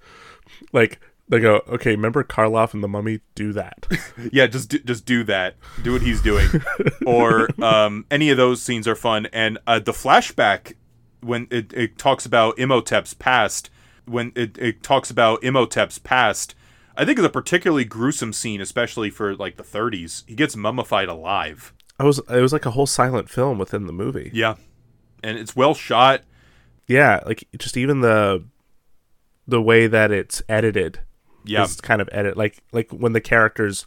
[0.72, 3.20] like they go, okay, remember Karloff and the Mummy?
[3.34, 3.86] Do that.
[4.32, 5.56] yeah, just do, just do that.
[5.82, 6.48] Do what he's doing,
[7.06, 9.26] or um, any of those scenes are fun.
[9.32, 10.74] And uh, the flashback
[11.20, 13.70] when it, it talks about Imhotep's past,
[14.06, 16.54] when it, it talks about Imhotep's past,
[16.96, 20.24] I think is a particularly gruesome scene, especially for like the 30s.
[20.26, 21.72] He gets mummified alive.
[21.98, 24.30] I was it was like a whole silent film within the movie.
[24.32, 24.54] Yeah,
[25.22, 26.22] and it's well shot.
[26.86, 28.44] Yeah, like just even the
[29.46, 31.00] the way that it's edited
[31.44, 33.86] Yeah, is kind of edit like like when the characters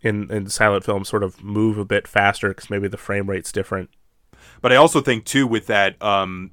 [0.00, 3.52] in in silent film sort of move a bit faster because maybe the frame rate's
[3.52, 3.90] different.
[4.60, 6.50] but I also think too with that um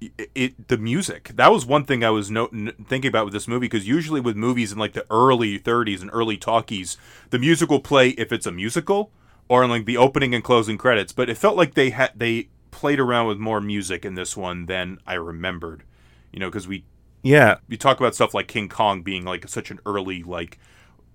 [0.00, 3.32] it, it the music that was one thing I was no, n- thinking about with
[3.32, 6.96] this movie because usually with movies in like the early 30s and early talkies
[7.30, 9.10] the music will play if it's a musical
[9.48, 12.48] or in like the opening and closing credits but it felt like they had they
[12.70, 15.82] played around with more music in this one than I remembered
[16.30, 16.84] you know because we
[17.26, 20.58] Yeah, you talk about stuff like King Kong being like such an early like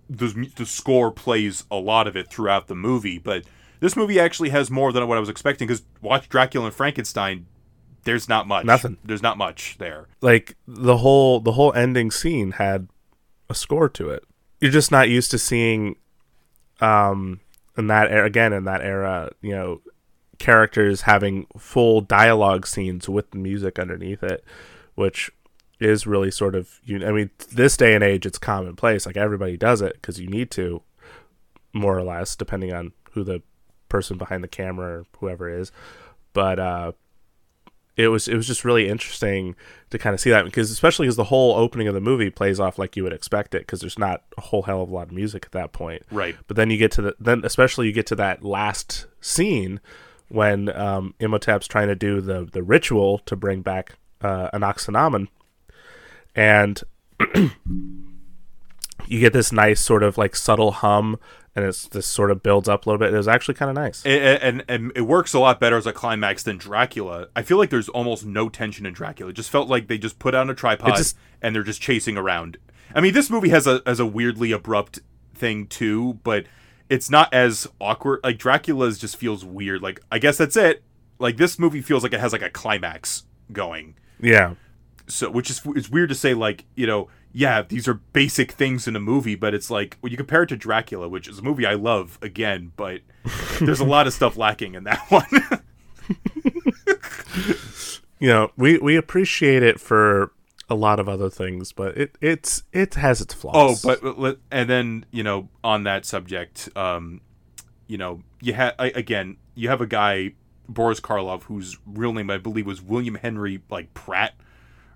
[0.09, 3.45] the the score plays a lot of it throughout the movie, but
[3.79, 7.45] this movie actually has more than what I was expecting because watch Dracula and Frankenstein.
[8.03, 8.65] There's not much.
[8.65, 8.97] Nothing.
[9.05, 10.07] There's not much there.
[10.21, 12.89] like the whole the whole ending scene had
[13.49, 14.23] a score to it.
[14.59, 15.95] You're just not used to seeing
[16.81, 17.39] um
[17.77, 19.81] in that era again in that era, you know,
[20.39, 24.43] characters having full dialogue scenes with the music underneath it,
[24.95, 25.31] which
[25.81, 29.57] is really sort of you I mean this day and age it's commonplace like everybody
[29.57, 30.81] does it cuz you need to
[31.73, 33.41] more or less depending on who the
[33.89, 35.71] person behind the camera or whoever is.
[36.33, 36.91] But uh
[37.97, 39.55] it was it was just really interesting
[39.89, 42.59] to kind of see that because especially because the whole opening of the movie plays
[42.59, 45.07] off like you would expect it because there's not a whole hell of a lot
[45.07, 46.03] of music at that point.
[46.09, 46.35] Right.
[46.47, 49.81] But then you get to the then especially you get to that last scene
[50.29, 55.27] when um, Imhotep's trying to do the the ritual to bring back uh, Anck-es-en-Amon,
[56.35, 56.81] and
[59.07, 61.17] you get this nice sort of like subtle hum,
[61.55, 63.13] and it's this sort of builds up a little bit.
[63.13, 64.05] It was actually kind of nice.
[64.05, 67.27] And, and and it works a lot better as a climax than Dracula.
[67.35, 69.31] I feel like there's almost no tension in Dracula.
[69.31, 72.17] It just felt like they just put on a tripod just- and they're just chasing
[72.17, 72.57] around.
[72.93, 74.99] I mean, this movie has a has a weirdly abrupt
[75.33, 76.45] thing too, but
[76.89, 78.19] it's not as awkward.
[78.23, 79.81] Like Dracula's just feels weird.
[79.81, 80.83] Like I guess that's it.
[81.19, 83.95] Like this movie feels like it has like a climax going.
[84.19, 84.55] yeah.
[85.07, 88.87] So which is it's weird to say like you know yeah these are basic things
[88.87, 91.41] in a movie, but it's like when you compare it to Dracula, which is a
[91.41, 93.01] movie I love again, but
[93.59, 95.25] there's a lot of stuff lacking in that one.
[98.19, 100.31] you know we we appreciate it for
[100.69, 103.85] a lot of other things but it it's it has its flaws.
[103.85, 107.21] Oh, but and then you know on that subject, um,
[107.87, 110.33] you know you have again you have a guy
[110.69, 114.33] Boris Karloff whose real name I believe was William Henry like Pratt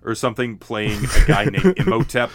[0.06, 2.30] or something playing a guy named Imhotep.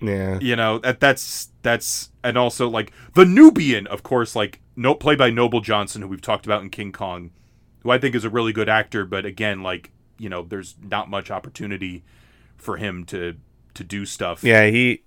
[0.00, 4.94] yeah You know that that's that's and also like the Nubian, of course, like no
[4.94, 7.30] played by Noble Johnson, who we've talked about in King Kong,
[7.82, 11.08] who I think is a really good actor, but again, like you know, there's not
[11.10, 12.04] much opportunity
[12.56, 13.36] for him to
[13.74, 14.44] to do stuff.
[14.44, 15.02] yeah he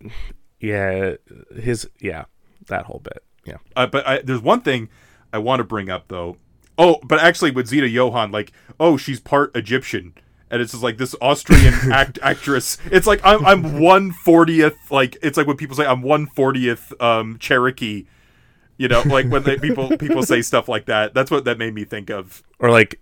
[0.59, 1.15] yeah
[1.55, 2.25] his yeah
[2.67, 4.87] that whole bit yeah Uh, but I, there's one thing
[5.33, 6.37] I want to bring up though.
[6.77, 10.13] Oh, but actually with Zita Johann, like, oh, she's part Egyptian,
[10.51, 12.77] and it's just like this Austrian act actress.
[12.91, 14.75] It's like I'm I'm one fortieth.
[14.91, 18.05] Like it's like when people say I'm one fortieth um, Cherokee.
[18.77, 21.13] You know, like when they, people people say stuff like that.
[21.13, 22.43] That's what that made me think of.
[22.59, 22.99] or like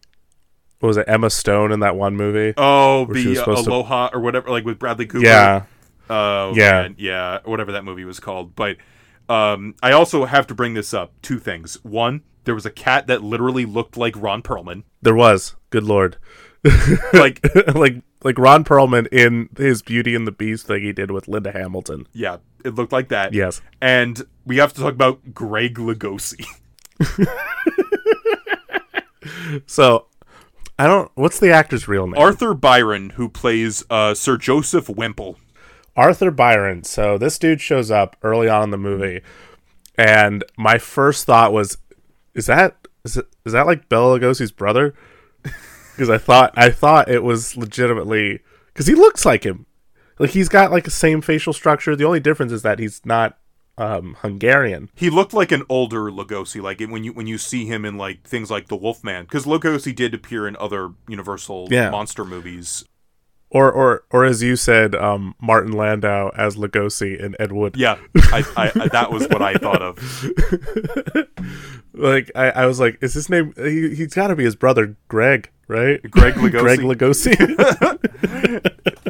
[0.79, 4.09] what was it emma stone in that one movie Oh, the uh, supposed to- Aloha
[4.13, 5.25] or whatever, like with Bradley Cooper.
[5.25, 5.63] yeah
[6.09, 6.71] Oh, Yeah.
[6.83, 8.55] man, yeah, whatever that movie was called.
[8.55, 8.77] But
[9.27, 11.13] um, I also have to bring this up.
[11.21, 11.77] Two things.
[11.83, 14.83] One, there was a cat that literally looked like Ron Perlman.
[15.01, 16.17] there was good lord
[17.13, 17.39] like
[17.73, 21.51] like like Ron Perlman in his Beauty and the Beast thing he did with Linda
[21.51, 22.07] Hamilton.
[22.13, 23.33] yeah, it looked like that.
[23.33, 23.61] Yes.
[23.81, 26.45] And we have to talk about Greg Lugosi.
[29.65, 30.05] So
[30.77, 31.11] I don't.
[31.15, 32.21] What's the actor's real name?
[32.21, 35.37] Arthur Byron, who plays uh, Sir Joseph Whemple.
[35.95, 36.83] Arthur Byron.
[36.83, 39.21] So this dude shows up early on in the movie,
[39.97, 41.77] and my first thought was,
[42.33, 44.93] "Is that is it is that like Bela Lugosi's brother?"
[45.99, 49.65] Because I thought I thought it was legitimately because he looks like him.
[50.17, 51.93] Like he's got like the same facial structure.
[51.93, 53.37] The only difference is that he's not
[53.77, 54.89] um, Hungarian.
[54.95, 58.23] He looked like an older Lugosi, like when you when you see him in like
[58.25, 61.89] things like The Wolfman, because Lugosi did appear in other Universal Yeah.
[61.89, 62.85] monster movies.
[63.51, 67.75] Or or or as you said, um, Martin Landau as Lugosi and Ed Wood.
[67.75, 69.97] Yeah, I, I, I that was what I thought of.
[71.99, 73.53] Like I, I was like, is his name?
[73.57, 76.01] He, he's got to be his brother, Greg, right?
[76.09, 76.61] Greg Lugosi.
[76.61, 77.35] Greg Lugosi.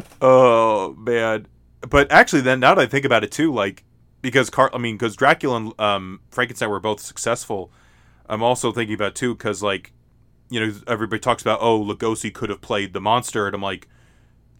[0.22, 1.46] Oh man!
[1.88, 3.84] But actually, then now that I think about it too, like
[4.20, 7.72] because Car, I mean, because Dracula and um, Frankenstein were both successful.
[8.28, 9.94] I'm also thinking about too because like
[10.50, 13.88] you know everybody talks about oh Lugosi could have played the monster, and I'm like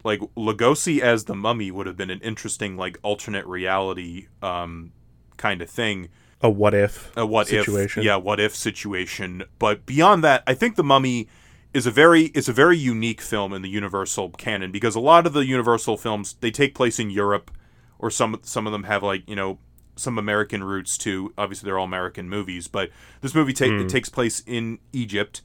[0.03, 4.91] like Lugosi as the mummy would have been an interesting like alternate reality um
[5.37, 6.09] kind of thing.
[6.41, 7.11] a what if?
[7.17, 8.01] a what situation.
[8.01, 11.27] if yeah what if situation but beyond that i think the mummy
[11.73, 15.25] is a very is a very unique film in the universal canon because a lot
[15.25, 17.51] of the universal films they take place in europe
[17.99, 19.57] or some some of them have like you know
[19.95, 22.89] some american roots too obviously they're all american movies but
[23.21, 25.41] this movie ta- it takes place in egypt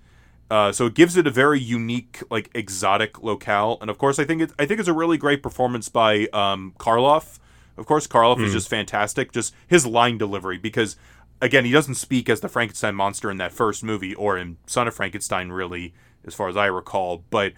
[0.51, 4.25] uh, so it gives it a very unique, like exotic locale, and of course, I
[4.25, 7.39] think it, I think it's a really great performance by um, Karloff.
[7.77, 9.33] Of course, Karloff is just fantastic.
[9.33, 10.97] Just his line delivery, because
[11.43, 14.89] again, he doesn't speak as the Frankenstein monster in that first movie or in Son
[14.89, 15.93] of Frankenstein, really,
[16.25, 17.25] as far as I recall.
[17.29, 17.53] But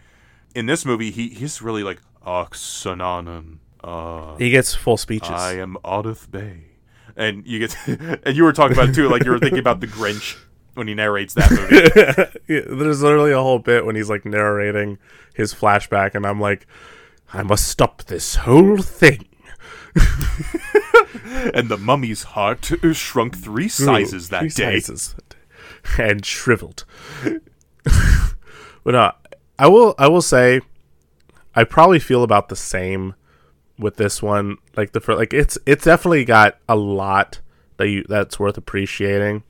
[0.54, 3.60] in this movie, he he's really like Anck-es-en-Amon.
[3.84, 5.30] Uh, He gets full speeches.
[5.30, 6.64] I am Ardath Bey,
[7.16, 7.76] and you get
[8.24, 10.36] and you were talking about it too, like you were thinking about the Grinch
[10.78, 12.64] when he narrates that movie.
[12.74, 14.98] There's literally a whole bit when he's like narrating
[15.34, 16.66] his flashback, and I'm like,
[17.32, 19.26] I must stop this whole thing.
[21.54, 24.80] and the mummy's heart shrunk three sizes that Three day.
[24.80, 25.14] sizes
[25.98, 26.84] and shriveled.
[27.84, 29.12] but no,
[29.58, 29.94] I will.
[29.98, 30.60] I will say,
[31.54, 33.14] I probably feel about the same
[33.78, 34.58] with this one.
[34.76, 37.40] Like the first, like it's it's definitely got a lot
[37.78, 39.42] that you that's worth appreciating.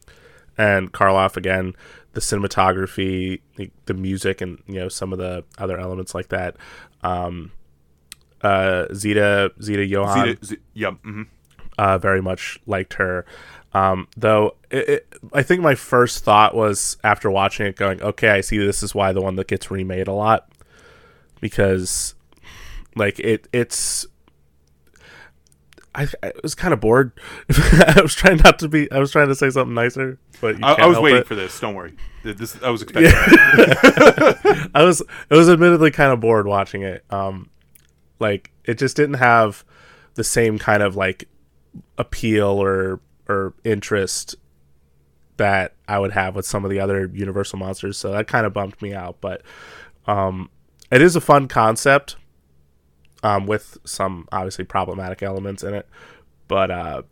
[0.59, 1.75] And Karloff again,
[2.15, 6.57] the cinematography, the, the music, and you know some of the other elements like that.
[7.03, 7.53] Um,
[8.43, 11.27] uh, Zita Zita Johann Zita- Z- yeah, mhm.
[11.79, 13.25] uh, very much liked her.
[13.73, 18.31] Um, though it, it, I think my first thought was after watching it, going, "Okay,
[18.31, 20.51] I see this is why the one that gets remade a lot
[21.41, 22.15] because,
[22.97, 24.07] like it, it's."
[25.99, 27.11] I, I was kind of bored.
[27.51, 28.91] I was trying not to be.
[28.93, 31.27] I was trying to say something nicer, but you I, I was waiting it.
[31.27, 31.59] for this.
[31.59, 31.95] Don't worry.
[32.23, 33.11] This I was expecting.
[33.11, 34.71] that.
[34.75, 37.05] I was I was admittedly kind of bored watching it.
[37.11, 37.51] Um,
[38.21, 39.65] like it just didn't have
[40.15, 41.29] the same kind of like
[41.97, 44.37] appeal or or interest
[45.37, 47.99] that I would have with some of the other Universal monsters.
[47.99, 49.21] So that kind of bumped me out.
[49.21, 49.43] But
[50.07, 50.49] um,
[50.93, 52.17] it is a fun concept.
[53.23, 55.89] Um, with some obviously problematic elements in it,
[56.47, 57.03] but uh,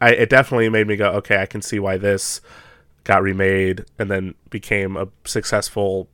[0.00, 2.40] I it definitely made me go, okay, I can see why this
[3.04, 6.08] got remade and then became a successful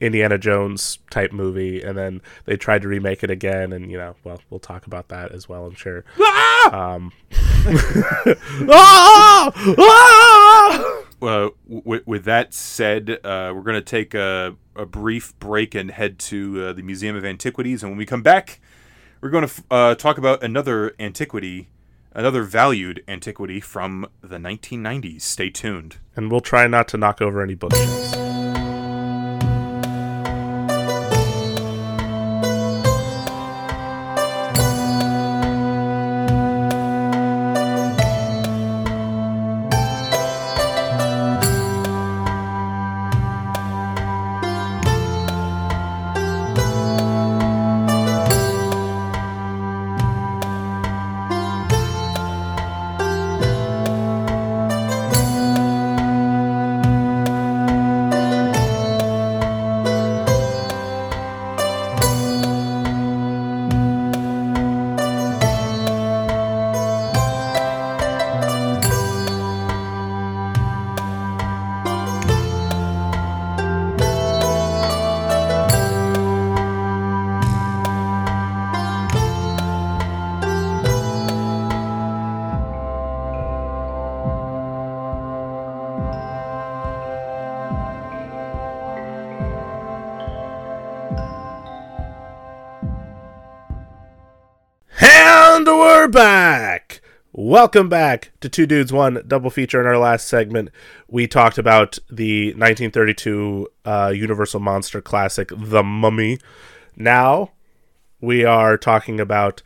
[0.00, 4.16] Indiana Jones type movie, and then they tried to remake it again, and you know,
[4.24, 6.04] well, we'll talk about that as well, I'm sure.
[6.72, 7.12] Um,
[8.68, 9.52] ah!
[9.78, 10.93] Ah!
[11.26, 15.90] Uh, w- with that said, uh, we're going to take a, a brief break and
[15.90, 17.82] head to uh, the Museum of Antiquities.
[17.82, 18.60] And when we come back,
[19.20, 21.68] we're going to f- uh, talk about another antiquity,
[22.12, 25.22] another valued antiquity from the 1990s.
[25.22, 25.96] Stay tuned.
[26.16, 28.23] And we'll try not to knock over any bookshelves.
[96.04, 97.00] We're back.
[97.32, 99.80] Welcome back to Two Dudes One Double Feature.
[99.80, 100.68] In our last segment,
[101.08, 106.40] we talked about the 1932 uh, Universal Monster classic, The Mummy.
[106.94, 107.52] Now
[108.20, 109.62] we are talking about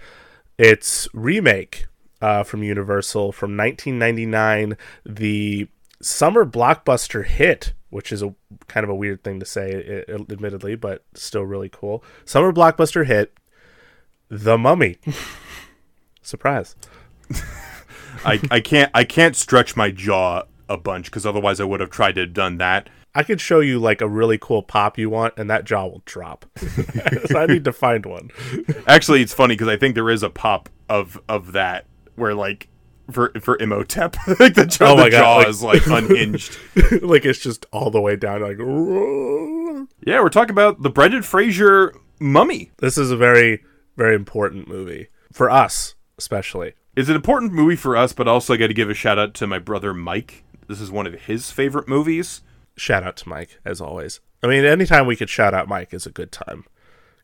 [0.58, 1.86] its remake
[2.22, 5.66] uh, from Universal from 1999, the
[6.00, 8.32] summer blockbuster hit, which is a
[8.68, 12.04] kind of a weird thing to say, admittedly, but still really cool.
[12.24, 13.36] Summer blockbuster hit,
[14.28, 14.98] The Mummy.
[16.22, 16.76] Surprise.
[18.24, 21.90] I, I can't I can't stretch my jaw a bunch because otherwise I would have
[21.90, 22.88] tried to have done that.
[23.14, 26.02] I could show you like a really cool pop you want, and that jaw will
[26.04, 26.44] drop.
[27.26, 28.30] so I need to find one.
[28.86, 32.68] Actually, it's funny because I think there is a pop of of that where like
[33.10, 36.58] for for Imhotep, like the jaw, Oh the God, jaw like- is like unhinged.
[37.02, 38.42] like it's just all the way down.
[38.42, 38.58] Like
[40.04, 42.70] yeah, we're talking about the Brendan Fraser mummy.
[42.78, 43.64] this is a very
[43.96, 46.74] very important movie for us, especially.
[46.96, 49.32] It's an important movie for us, but also I got to give a shout out
[49.34, 50.42] to my brother Mike.
[50.66, 52.42] This is one of his favorite movies.
[52.76, 54.20] Shout out to Mike as always.
[54.42, 56.64] I mean, anytime we could shout out Mike is a good time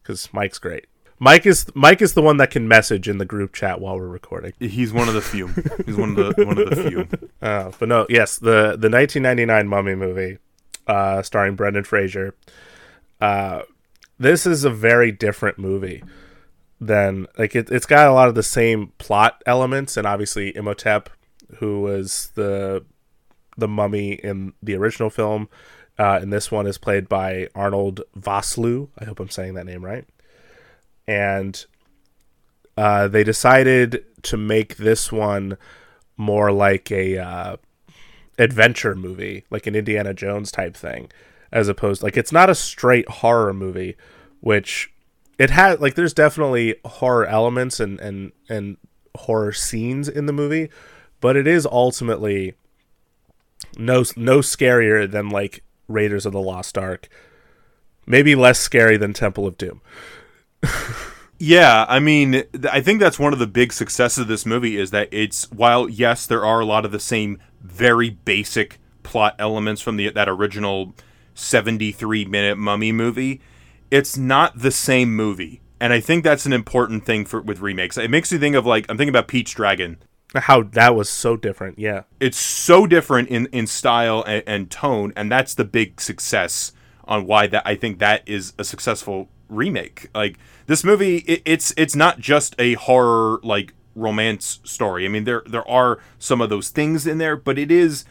[0.03, 0.87] because Mike's great.
[1.19, 4.09] Mike is Mike is the one that can message in the group chat while we're
[4.09, 4.53] recording.
[4.59, 5.49] He's one of the few.
[5.87, 7.09] He's one of the one of the few.
[7.45, 10.39] Uh, but no, yes, the the 1999 Mummy movie,
[10.87, 12.35] uh, starring Brendan Fraser.
[13.21, 13.61] Uh,
[14.19, 16.03] this is a very different movie
[16.81, 21.09] than like it, it's got a lot of the same plot elements, and obviously Imhotep,
[21.59, 22.85] who was the
[23.57, 25.49] the mummy in the original film,
[25.99, 28.89] uh, and this one is played by Arnold Vosloo.
[28.99, 30.07] I hope I'm saying that name right.
[31.07, 31.65] And
[32.77, 35.57] uh, they decided to make this one
[36.17, 37.57] more like a uh,
[38.39, 41.11] adventure movie, like an Indiana Jones type thing,
[41.53, 43.97] as opposed like it's not a straight horror movie,
[44.41, 44.93] which
[45.39, 48.77] it has like there's definitely horror elements and and and
[49.17, 50.71] horror scenes in the movie,
[51.21, 52.55] but it is ultimately
[53.77, 57.09] no no scarier than like Raiders of the Lost Ark.
[58.07, 59.81] Maybe less scary than Temple of Doom.
[61.39, 64.93] Yeah, I mean, I think that's one of the big successes of this movie is
[64.93, 69.83] that it's while yes, there are a lot of the same very basic plot elements
[69.83, 70.95] from the that original
[71.35, 73.41] 73 minute mummy movie,
[73.95, 75.61] it's not the same movie.
[75.81, 77.97] And I think that's an important thing for with remakes.
[77.97, 79.99] It makes you think of like I'm thinking about Pete's Dragon.
[80.35, 82.03] How that was so different, yeah.
[82.19, 86.73] It's so different in in style and, and tone, and that's the big success
[87.05, 90.09] on why that I think that is a successful remake.
[90.13, 95.05] Like this movie, it, it's it's not just a horror like romance story.
[95.05, 98.05] I mean, there there are some of those things in there, but it is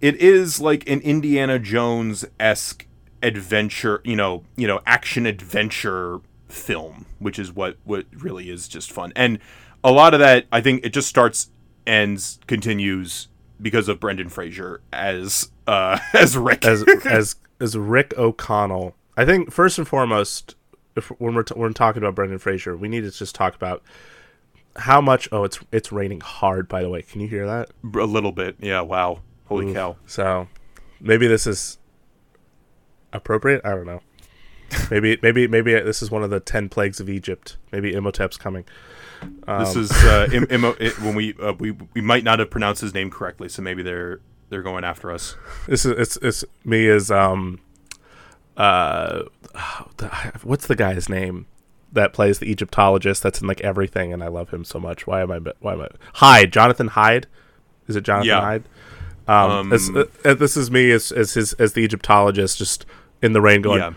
[0.00, 2.86] it is like an Indiana Jones esque
[3.22, 8.90] adventure, you know, you know, action adventure film, which is what what really is just
[8.92, 9.12] fun.
[9.16, 9.38] And
[9.82, 11.50] a lot of that, I think, it just starts,
[11.86, 13.28] ends, continues
[13.60, 16.64] because of Brendan Fraser as uh as Rick.
[16.64, 18.94] as as as Rick O'Connell.
[19.16, 20.54] I think first and foremost,
[20.96, 23.54] if when we're t- when we're talking about Brendan Fraser, we need to just talk
[23.54, 23.82] about
[24.76, 25.28] how much.
[25.32, 26.68] Oh, it's it's raining hard.
[26.68, 27.70] By the way, can you hear that?
[27.82, 28.80] a little bit, yeah.
[28.80, 29.96] Wow, holy cow.
[30.06, 30.48] So
[31.00, 31.78] maybe this is
[33.12, 33.60] appropriate.
[33.64, 34.00] I don't know.
[34.90, 37.56] Maybe maybe maybe this is one of the ten plagues of Egypt.
[37.72, 38.64] Maybe Imhotep's coming.
[39.46, 42.80] This is uh, Im- Imo- it, when we uh, we we might not have pronounced
[42.80, 45.36] his name correctly, so maybe they're they're going after us.
[45.66, 47.60] This is it's it's me as um
[48.56, 49.22] uh
[50.42, 51.46] what's the guy's name
[51.92, 55.06] that plays the Egyptologist that's in like everything and I love him so much.
[55.06, 57.26] Why am I why am I Hyde, Jonathan Hyde?
[57.88, 58.40] Is it Jonathan Yeah.
[58.40, 58.64] Hyde?
[59.26, 62.86] Um, Um, as- uh, uh, this is me as as his as the Egyptologist just
[63.22, 63.92] in the rain going, yeah,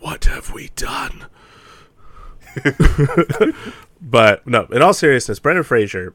[0.00, 1.26] "What have we done?"
[4.00, 6.14] but no, in all seriousness, Brendan Fraser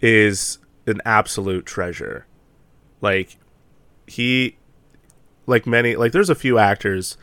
[0.00, 2.26] is an absolute treasure.
[3.00, 3.36] Like
[4.06, 4.56] he
[5.46, 7.16] like many like there's a few actors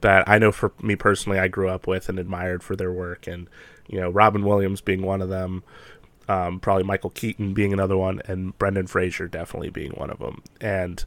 [0.00, 3.26] that I know for me personally I grew up with and admired for their work
[3.26, 3.48] and
[3.88, 5.62] you know Robin Williams being one of them
[6.28, 10.42] um, probably Michael Keaton being another one and Brendan Fraser definitely being one of them
[10.60, 11.04] and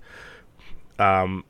[0.99, 1.43] um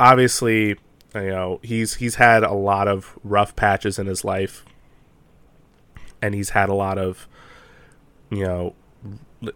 [0.00, 0.76] obviously
[1.24, 4.64] you know he's he's had a lot of rough patches in his life.
[6.22, 7.28] And he's had a lot of
[8.30, 8.74] you know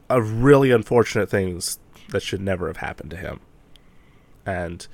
[0.08, 1.78] a really unfortunate things
[2.10, 3.40] that should never have happened to him.
[4.46, 4.86] And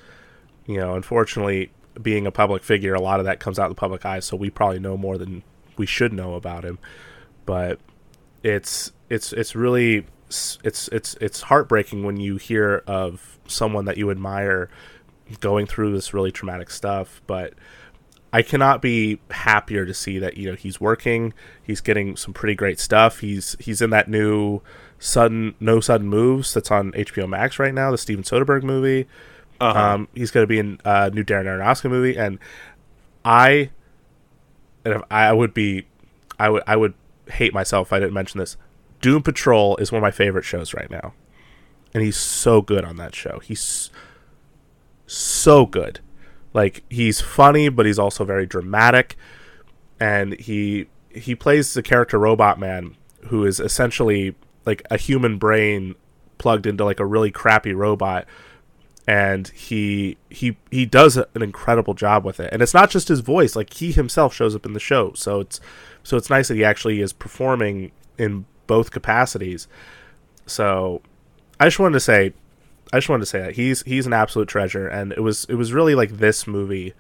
[0.66, 3.74] you know unfortunately being a public figure a lot of that comes out in the
[3.74, 5.42] public eye so we probably know more than
[5.76, 6.78] we should know about him.
[7.44, 7.80] But
[8.42, 14.10] it's it's it's really it's it's it's heartbreaking when you hear of someone that you
[14.10, 14.68] admire
[15.40, 17.54] going through this really traumatic stuff but
[18.32, 21.32] I cannot be happier to see that you know he's working.
[21.62, 23.20] He's getting some pretty great stuff.
[23.20, 24.60] He's he's in that new
[24.98, 29.06] sudden no sudden moves that's on HBO Max right now, the Steven Soderbergh movie.
[29.58, 29.80] Uh-huh.
[29.80, 32.38] Um, he's going to be in a uh, new Darren Aronofsky movie, and
[33.24, 33.70] I,
[34.84, 35.86] and if I would be,
[36.38, 36.92] I would I would
[37.30, 38.58] hate myself if I didn't mention this.
[39.00, 41.14] Doom Patrol is one of my favorite shows right now,
[41.94, 43.40] and he's so good on that show.
[43.42, 43.90] He's
[45.06, 46.00] so good.
[46.52, 49.16] Like he's funny, but he's also very dramatic,
[50.00, 52.96] and he he plays the character Robot Man,
[53.26, 54.34] who is essentially
[54.64, 55.94] like a human brain
[56.38, 58.26] plugged into like a really crappy robot.
[59.08, 62.52] And he he he does an incredible job with it.
[62.52, 65.12] And it's not just his voice like he himself shows up in the show.
[65.14, 65.60] So it's
[66.02, 69.68] so it's nice that he actually is performing in both capacities.
[70.46, 71.02] So
[71.58, 72.32] i just wanted to say
[72.92, 74.88] i just wanted to say that he's he's an absolute treasure.
[74.88, 76.94] And it was it was really like this movie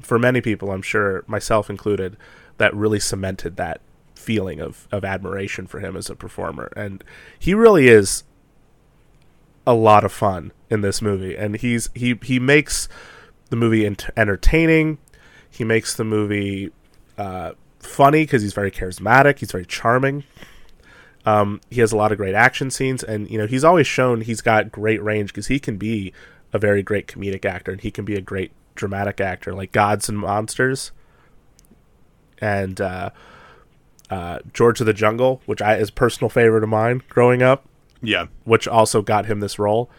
[0.00, 2.16] for many people i'm sure myself included
[2.56, 3.80] that really cemented that
[4.14, 6.70] feeling of of admiration for him as a performer.
[6.76, 7.02] And
[7.38, 8.24] he really is
[9.66, 11.36] a lot of fun in this movie.
[11.36, 12.88] And he's he he makes
[13.48, 14.98] the movie ent- entertaining.
[15.50, 16.70] He makes the movie
[17.18, 19.38] uh, funny because he's very charismatic.
[19.38, 20.24] He's very charming
[21.26, 24.22] um, he has a lot of great action scenes and you know he's always shown
[24.22, 26.12] he's got great range because he can be
[26.52, 30.08] a very great comedic actor and he can be a great dramatic actor like gods
[30.08, 30.92] and monsters
[32.40, 33.10] and uh,
[34.10, 37.64] uh, George of the Jungle, which I is a personal favorite of mine growing up,
[38.02, 38.26] Yeah.
[38.44, 39.90] which also got him this role.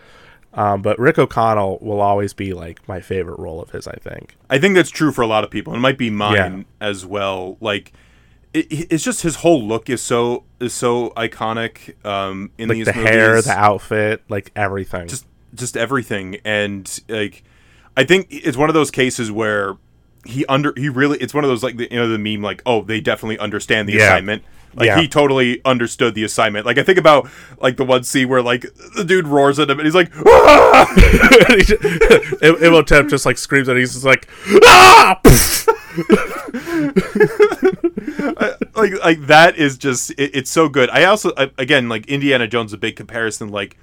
[0.53, 3.88] Um, but Rick O'Connell will always be like my favorite role of his.
[3.88, 4.36] I think.
[4.49, 5.74] I think that's true for a lot of people.
[5.74, 6.88] It might be mine Yeah.
[6.88, 7.55] as well.
[7.61, 7.93] Like,
[8.54, 12.04] it, it's just his whole look is so is so iconic.
[12.06, 13.10] Um, in Like these the movies.
[13.10, 15.08] hair, the outfit, like everything.
[15.08, 17.43] just just everything, and like,
[17.97, 19.78] I think it's one of those cases where
[20.26, 22.62] he under he really it's one of those like the, you know the meme like
[22.68, 24.06] oh they definitely understand the Yeah.
[24.14, 24.43] assignment.
[24.74, 25.02] Like Yeah.
[25.02, 26.66] he totally understood the assignment.
[26.66, 27.30] Like I think about
[27.60, 28.62] like the one scene where like
[28.95, 30.88] the dude roars at him and he's like, "Ah!"
[32.41, 34.30] Imhotep just like screams and he's just like,
[34.64, 35.20] ah!
[38.76, 40.89] like like that is just it, it's so good.
[40.89, 43.50] I also I, again like Indiana Jones is a big comparison.
[43.50, 43.78] Like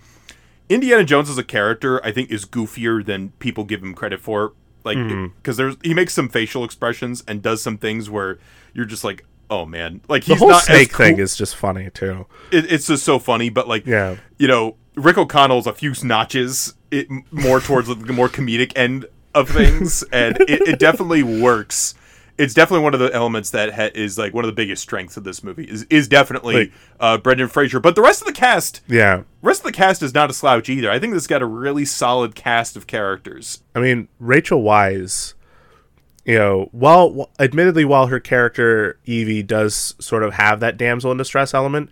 [0.69, 4.53] Indiana Jones as a character, I think is goofier than people give him credit for.
[4.85, 5.35] Like mm-hmm.
[5.37, 8.39] because there's he makes some facial expressions and does some things where
[8.75, 11.57] you're just like, oh man, like the he's whole not snake cool- thing is just
[11.57, 12.27] funny too.
[12.51, 13.51] it, it's just so funny.
[13.51, 14.17] But like Yeah.
[14.39, 19.51] you know, Rick O'Connell's a few notches it more towards the more comedic end of
[19.51, 21.95] things, and it, it definitely works.
[22.39, 25.16] It's definitely one of the elements that ha- is like one of the biggest strengths
[25.16, 27.80] of this movie is is definitely Like- uh, Brendan Fraser.
[27.80, 29.22] But the rest of the cast, Yeah.
[29.43, 30.91] rest of the cast is not a slouch either.
[30.91, 33.62] I think this got a really solid cast of characters.
[33.74, 35.34] I mean, Rachel Weisz,
[36.24, 41.18] you know, while admittedly, while her character Evie does sort of have that damsel in
[41.18, 41.91] distress element,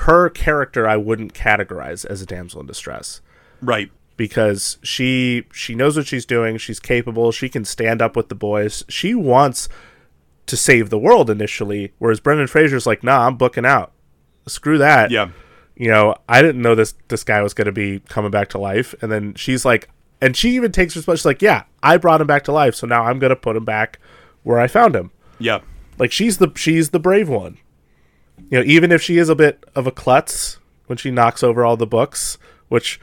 [0.00, 3.20] her character I wouldn't categorize as a damsel in distress
[3.60, 3.90] Right.
[4.18, 6.58] Because she she knows what she's doing.
[6.58, 7.32] She's capable.
[7.32, 8.84] She can stand up with the boys.
[8.90, 9.70] She wants
[10.44, 13.92] to save the world initially, whereas Brendan Fraser's like, "Nah, I'm booking out.
[14.46, 15.30] Screw that." Yeah.
[15.76, 18.58] you know, I didn't know this this guy was going to be coming back to
[18.58, 18.94] life.
[19.00, 19.88] And then she's like,
[20.20, 21.18] and she even takes responsibility.
[21.18, 23.56] She's like, yeah, I brought him back to life, so now I'm going to put
[23.56, 23.98] him back
[24.42, 25.12] where I found him.
[25.38, 25.60] Yeah.
[25.98, 27.58] Like she's the she's the brave one.
[28.50, 31.64] You know, even if she is a bit of a klutz when she knocks over
[31.64, 32.38] all the books,
[32.68, 33.00] which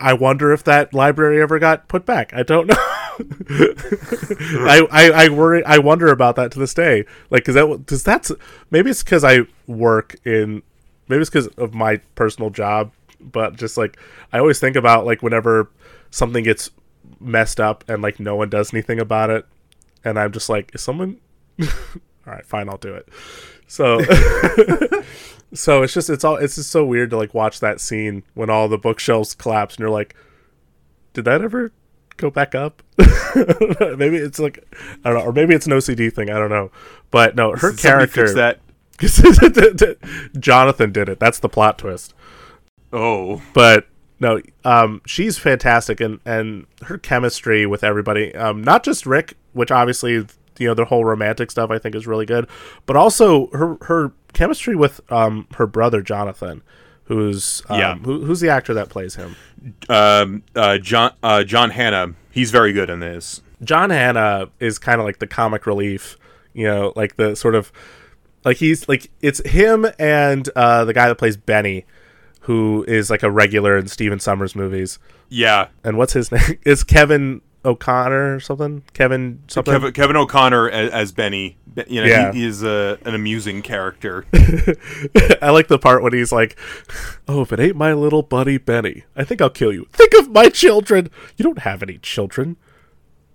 [0.00, 2.32] I wonder if that library ever got put back.
[2.34, 2.74] I don't know.
[2.78, 5.64] I, I I worry.
[5.64, 7.04] I wonder about that to this day.
[7.30, 8.32] Like, cause that does that's
[8.70, 10.62] maybe it's because I work in
[11.08, 13.98] maybe it's because of my personal job, but just like
[14.32, 15.70] I always think about like whenever
[16.10, 16.70] something gets
[17.20, 19.46] messed up and like no one does anything about it,
[20.04, 21.18] and I'm just like, is someone?
[21.60, 23.08] All right, fine, I'll do it.
[23.68, 24.00] So,
[25.54, 28.50] so it's just it's all it's just so weird to like watch that scene when
[28.50, 30.16] all the bookshelves collapse and you're like,
[31.12, 31.72] did that ever
[32.16, 32.82] go back up?
[32.98, 34.64] maybe it's like
[35.04, 36.30] I don't know, or maybe it's an OCD thing.
[36.30, 36.72] I don't know,
[37.10, 38.32] but no, her character.
[38.34, 38.60] that.
[40.40, 41.20] Jonathan did it.
[41.20, 42.14] That's the plot twist.
[42.92, 43.40] Oh.
[43.54, 43.86] But
[44.18, 49.70] no, um, she's fantastic, and and her chemistry with everybody, um, not just Rick, which
[49.70, 50.26] obviously
[50.58, 52.48] you know the whole romantic stuff I think is really good,
[52.86, 56.62] but also her her chemistry with um her brother Jonathan,
[57.04, 57.96] who's um, Yeah.
[57.98, 59.36] who, who's the actor that plays him.
[59.88, 60.42] Um.
[60.54, 60.78] Uh.
[60.78, 61.12] John.
[61.22, 61.44] Uh.
[61.44, 62.14] John Hannah.
[62.30, 63.42] He's very good in this.
[63.62, 66.16] John Hannah is kind of like the comic relief,
[66.54, 67.72] you know, like the sort of
[68.44, 71.84] like he's like it's him and uh, the guy that plays Benny,
[72.42, 75.00] who is like a regular in Stephen Sommers movies.
[75.28, 75.68] Yeah.
[75.82, 76.58] And what's his name?
[76.64, 78.82] Is Kevin O'Connor or something.
[78.94, 79.72] Kevin something.
[79.72, 81.56] Kevin, Kevin O'Connor as, as Benny.
[81.86, 82.32] You know, Yeah.
[82.32, 84.24] he, he is a, an amusing character.
[85.40, 86.58] I like the part when he's like,
[87.28, 89.86] "Oh, if it ain't my little buddy Benny, I think I'll kill you.
[89.92, 91.10] Think of my children.
[91.36, 92.56] You don't have any children.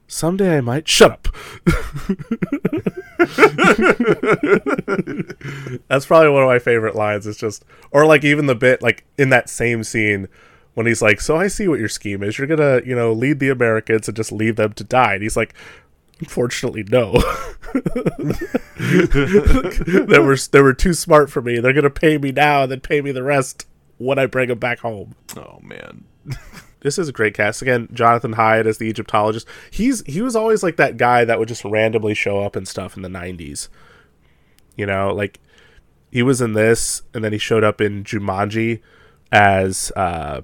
[0.08, 0.88] Someday I might.
[0.90, 1.28] Shut up."
[5.88, 7.28] That's probably one of my favorite lines.
[7.28, 10.28] It's just, or like even the bit like in that same scene
[10.74, 12.38] when he's like, "So I see what your scheme is.
[12.38, 15.38] You're gonna, you know, lead the Americans and just leave them to die." And he's
[15.38, 15.54] like.
[16.20, 17.12] Unfortunately, no.
[18.78, 21.60] they were they were too smart for me.
[21.60, 23.68] They're gonna pay me now and then pay me the rest
[23.98, 25.16] when I bring them back home.
[25.36, 26.06] oh man.
[26.84, 27.62] This is a great cast.
[27.62, 29.48] Again, Jonathan Hyde as the Egyptologist.
[29.72, 32.96] He's he was always like that guy that would just randomly show up and stuff
[32.98, 33.70] in the '90s.
[34.76, 35.40] You know, like
[36.12, 38.82] he was in this, and then he showed up in Jumanji
[39.32, 40.42] as uh,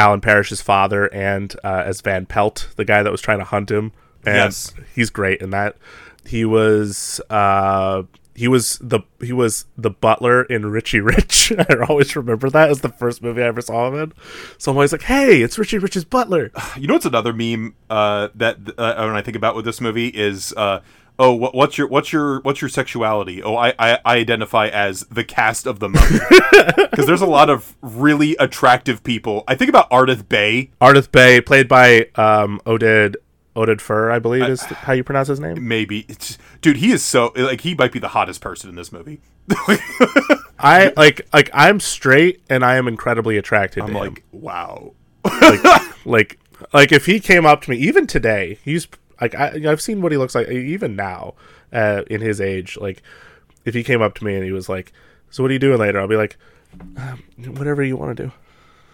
[0.00, 3.70] Alan Parrish's father and uh, as Van Pelt, the guy that was trying to hunt
[3.70, 3.92] him.
[4.24, 4.72] And Yes.
[4.94, 5.76] he's great in that.
[6.24, 8.02] He was uh,
[8.34, 11.52] he was the he was the butler in Richie Rich.
[11.58, 14.12] I always remember that as the first movie I ever saw him in.
[14.58, 18.28] So I'm always like, "Hey, it's Richie Rich's butler." You know what's another meme uh,
[18.34, 20.80] that uh, when I think about with this movie is uh,
[21.20, 23.42] oh what, what's your what's your what's your sexuality?
[23.42, 26.18] Oh I, I, I identify as the cast of the mummy
[26.90, 29.44] because there's a lot of really attractive people.
[29.46, 33.16] I think about Ardeth Bay Ardeth Bay, played by um, Oded
[33.54, 35.68] Oded Fehr, I believe is how you pronounce his name.
[35.68, 38.90] maybe it's, dude he is so like he might be the hottest person in this
[38.90, 39.20] movie.
[40.58, 43.98] I like like I'm straight and I am incredibly attracted I'm to him.
[44.00, 44.94] like wow.
[45.24, 46.38] like like
[46.72, 48.86] like if he came up to me even today he's
[49.20, 51.34] like I, i've seen what he looks like even now
[51.72, 53.02] uh, in his age like
[53.64, 54.92] if he came up to me and he was like
[55.30, 56.36] so what are you doing later i'll be like
[56.96, 57.22] um,
[57.56, 58.32] whatever you want to do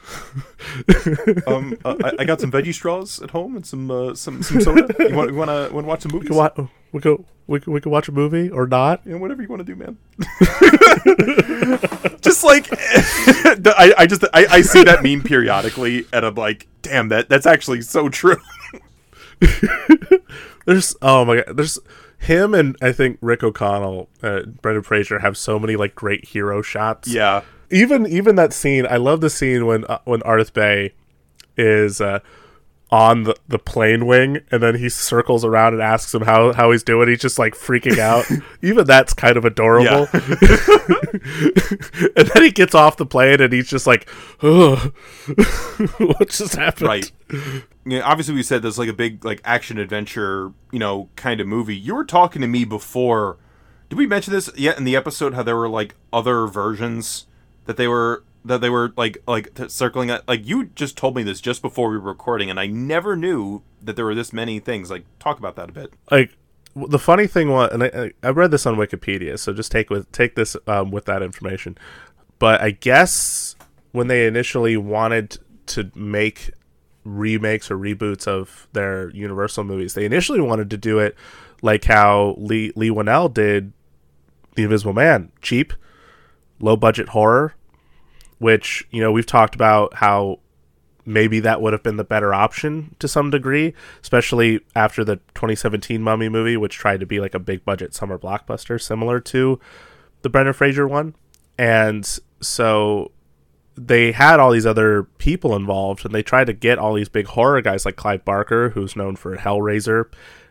[1.47, 4.61] Um, uh, I, I got some veggie straws at home and some uh, some some
[4.61, 4.95] soda.
[4.99, 6.31] You want you want to want to watch some movies?
[6.31, 9.19] we could, wa- we, could, we, could, we watch a movie or not you know,
[9.19, 9.97] whatever you want to do, man.
[12.21, 17.09] just like I, I just I, I see that meme periodically, and I'm like, damn,
[17.09, 18.37] that that's actually so true.
[20.67, 21.79] there's oh my god there's
[22.19, 26.63] him and i think rick o'connell uh, brendan fraser have so many like great hero
[26.63, 27.09] shots.
[27.09, 30.95] Yeah, even even that scene i love the scene when uh, when arthur bay
[31.57, 32.21] is uh
[32.91, 36.71] on the, the plane wing and then he circles around and asks him how, how
[36.71, 37.09] he's doing.
[37.09, 38.25] He's just like freaking out.
[38.63, 40.07] Even that's kind of adorable.
[42.17, 44.09] And then he gets off the plane and he's just like
[44.41, 46.89] what just happened?
[46.89, 47.13] Right.
[47.87, 51.47] Yeah, obviously we said there's like a big like action adventure, you know, kind of
[51.47, 51.77] movie.
[51.77, 53.39] You were talking to me before.
[53.89, 55.35] Did we mention this yet in the episode?
[55.35, 57.27] How there were like other versions
[57.67, 61.23] that they were that they were like like circling at like you just told me
[61.23, 64.59] this just before we were recording and I never knew that there were this many
[64.59, 64.91] things.
[64.91, 65.93] Like talk about that a bit.
[66.11, 66.37] like
[66.75, 69.91] the funny thing was, and I, I I read this on Wikipedia, so just take
[69.91, 71.79] with take this um, with that information.
[72.39, 73.57] But I guess
[73.93, 76.51] when they initially wanted to make
[77.07, 81.17] remakes or reboots of their Universal movies, they initially wanted to do it
[81.63, 83.73] like how Leigh Leigh Whannell did
[84.55, 85.73] The Invisible Man, cheap,
[86.61, 87.55] low budget horror,
[88.39, 90.41] which you know we've talked about how
[91.07, 96.03] maybe that would have been the better option to some degree, especially after the 2017
[96.03, 99.61] Mummy movie, which tried to be like a big budget summer blockbuster similar to
[100.23, 101.15] the Brendan Fraser one.
[101.57, 102.05] And
[102.41, 103.13] so
[103.77, 107.27] they had all these other people involved and they tried to get all these big
[107.27, 110.07] horror guys like Clive Barker, who's known for Hellraiser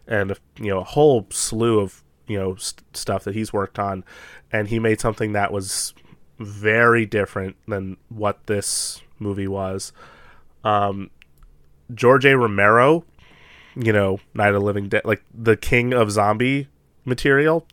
[0.07, 4.03] and you know a whole slew of, you know, st- stuff that he's worked on
[4.51, 5.93] and he made something that was
[6.37, 9.91] very different than what this movie was.
[10.63, 11.09] Um,
[11.93, 12.37] George A.
[12.37, 13.05] Romero,
[13.75, 16.67] you know, Night of Living Dead, like the king of zombie
[17.05, 17.65] material.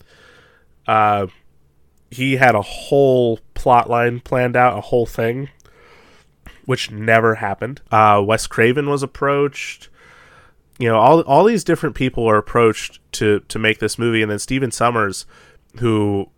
[0.86, 1.26] Uh,
[2.12, 5.48] he had a whole plot line planned out, a whole thing,
[6.66, 7.80] which never happened.
[7.90, 9.88] Uh, Wes Craven was approached.
[10.78, 14.30] You know, all all these different people were approached to to make this movie, and
[14.30, 15.26] then Stephen Sommers,
[15.78, 16.28] who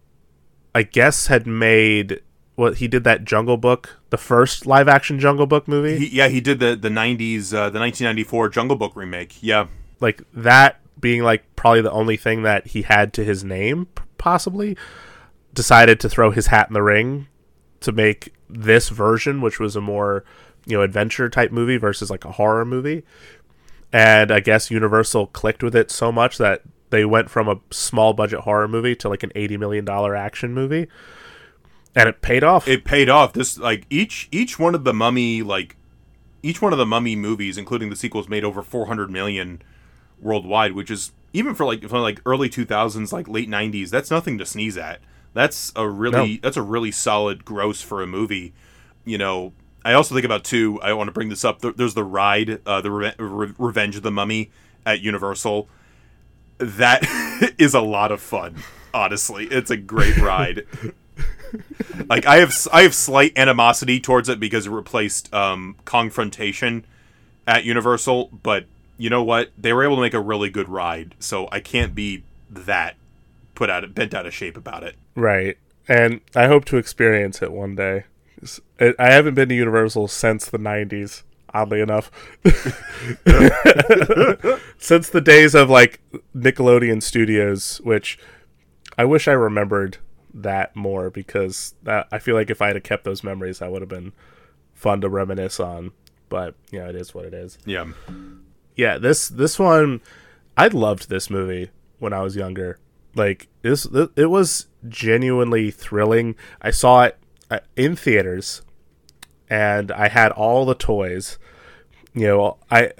[0.75, 2.20] I guess had made
[2.57, 5.99] what he did that Jungle Book, the first live action Jungle Book movie.
[5.99, 9.43] He, yeah, he did the the '90s, uh, the 1994 Jungle Book remake.
[9.43, 9.66] Yeah,
[10.01, 14.77] like that being like probably the only thing that he had to his name possibly
[15.55, 17.27] decided to throw his hat in the ring
[17.81, 20.25] to make this version which was a more
[20.67, 23.03] you know adventure type movie versus like a horror movie
[23.93, 28.13] and i guess universal clicked with it so much that they went from a small
[28.13, 30.89] budget horror movie to like an 80 million dollar action movie
[31.95, 33.33] and it paid off it paid off.
[33.33, 35.77] This like each each one of the Mummy like
[36.43, 39.63] each one of the Mummy movies, including the sequels, made over 400 million
[40.21, 43.91] worldwide, which is even for like for like early 2000s, like late 90s.
[43.91, 45.01] That's nothing to sneeze at.
[45.35, 46.39] That's a really No.
[46.43, 48.53] that's a really solid gross for a movie.
[49.05, 49.53] You know,
[49.85, 50.80] I also think about too.
[50.82, 51.61] I want to bring this up.
[51.61, 54.51] There's the ride, uh, the Re- Revenge of the Mummy
[54.87, 55.68] at Universal.
[56.59, 57.03] That
[57.59, 58.57] is a lot of fun.
[58.95, 60.66] Honestly, it's a great ride.
[62.09, 66.85] like I have I have slight animosity towards it because it replaced um, Kongfrontation
[67.47, 68.66] at Universal, but
[68.97, 69.51] you know what?
[69.59, 72.95] They were able to make a really good ride, so I can't be that
[73.57, 74.95] put out bent out of shape about it.
[75.15, 75.59] Right.
[75.89, 78.05] And I hope to experience it one day.
[78.81, 82.11] I haven't been to Universal since the 90s, oddly enough.
[84.79, 86.01] since the days of like
[86.35, 88.19] Nickelodeon Studios, which
[88.99, 89.99] I wish I remembered
[90.33, 93.83] that more because that, I feel like if I had kept those memories, that would
[93.83, 94.12] have been
[94.75, 95.93] fun to reminisce on.
[96.29, 97.59] But, you know, it is what it is.
[97.65, 97.93] Yeah,
[98.77, 100.01] yeah this this one
[100.57, 102.79] i loved this movie when i was younger
[103.15, 103.87] like this
[104.17, 106.35] it was genuinely thrilling.
[106.61, 107.19] I saw it
[107.51, 108.62] uh, in theaters
[109.51, 111.39] and i had all the toys.
[112.15, 112.93] You know i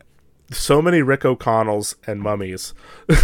[0.51, 2.75] so many rick o'connells and mummies.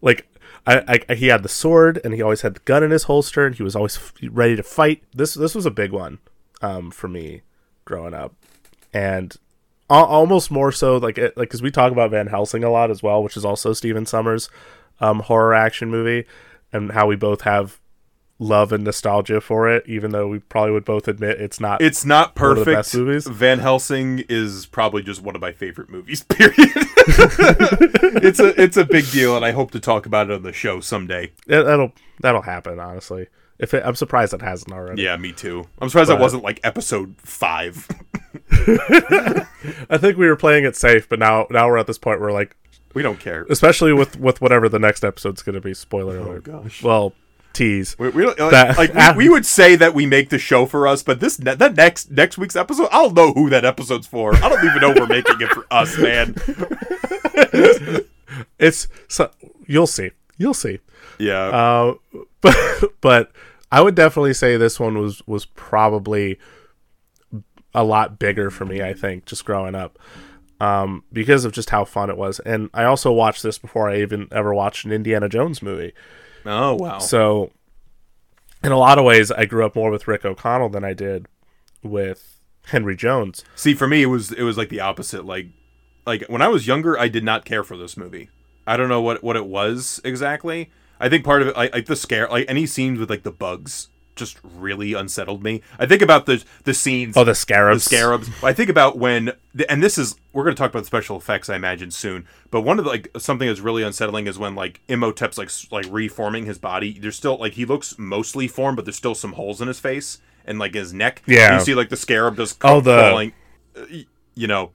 [0.00, 0.26] Like
[0.66, 3.46] I, I he had the sword and he always had the gun in his holster
[3.46, 5.02] and he was always f- ready to fight.
[5.14, 6.18] This this was a big one
[6.60, 7.42] um for me
[7.84, 8.34] growing up.
[8.92, 9.36] And
[9.90, 12.90] al- almost more so like it, like because we talk about Van Helsing a lot
[12.90, 14.48] as well, which is also Stephen Sommers'
[15.02, 16.26] um, horror action movie,
[16.72, 17.78] and how we both have
[18.38, 21.80] love and nostalgia for it, even though we probably would both admit it's not.
[21.82, 22.66] it's not of the perfect.
[22.76, 23.26] best movies.
[23.26, 26.22] Van Helsing is probably just one of my favorite movies.
[26.28, 26.56] Period.
[27.06, 30.52] it's a it's a big deal, and I hope to talk about it on the
[30.52, 31.32] show someday.
[31.46, 32.80] that- that'll that'll happen.
[32.80, 33.26] Honestly,
[33.58, 35.02] if it, I'm surprised it hasn't already.
[35.02, 35.64] Yeah, me too.
[35.80, 37.86] I'm surprised But- wasn't like episode five.
[39.90, 42.32] I think we were playing it safe, but now now we're at this point where
[42.32, 42.56] like,
[42.94, 43.46] we don't care.
[43.50, 45.74] especially with with whatever the next episode's going to be.
[45.74, 46.44] Spoiler alert.
[46.44, 46.82] gosh.
[46.82, 47.12] Well,
[47.52, 47.98] tease.
[47.98, 50.64] We, we don't, like, That- like, we, we would say that we make the show
[50.66, 53.64] for us, but this ne- that next next week's episode, I don't know who that
[53.64, 54.34] episode's for.
[54.36, 56.34] I don't even know we're making it for us, man.
[58.58, 59.30] It's so
[59.66, 60.10] you'll see.
[60.38, 60.78] You'll see.
[61.18, 61.94] Yeah, Uh,
[62.40, 62.56] but
[63.00, 63.32] but
[63.70, 66.38] I would definitely say this one was was probably
[67.74, 68.82] a lot bigger for me.
[68.82, 69.98] I think just growing up,
[70.62, 74.00] um, because of just how fun it was, and I also watched this before I
[74.00, 75.92] even ever watched an Indiana Jones movie.
[76.46, 76.98] oh wow.
[76.98, 77.50] So,
[78.62, 81.26] in a lot of ways, I grew up more with Rick O'Connell than I did
[81.82, 83.44] with Henry Jones.
[83.56, 85.24] See, for me, it was it was like the opposite.
[85.24, 85.48] Like,
[86.06, 88.30] like when I was younger, I did not care for this movie.
[88.64, 90.70] I don't know what what it was exactly.
[91.00, 93.32] I think part of it, like, like the scare, like any scenes with like the
[93.32, 95.62] bugs, just really unsettled me.
[95.78, 97.16] I think about the the scenes.
[97.16, 97.84] Oh, the scarabs.
[97.84, 98.30] the scarabs.
[98.42, 99.32] I think about when,
[99.68, 102.26] and this is we're going to talk about the special effects, I imagine soon.
[102.50, 105.86] But one of the like something that's really unsettling is when like Imhotep's like like
[105.92, 106.98] reforming his body.
[106.98, 110.18] There's still like he looks mostly formed, but there's still some holes in his face
[110.44, 111.22] and like his neck.
[111.26, 111.58] Yeah.
[111.58, 113.32] you see like the scarab just Oh, the- crawling,
[113.76, 113.84] uh,
[114.34, 114.72] you know,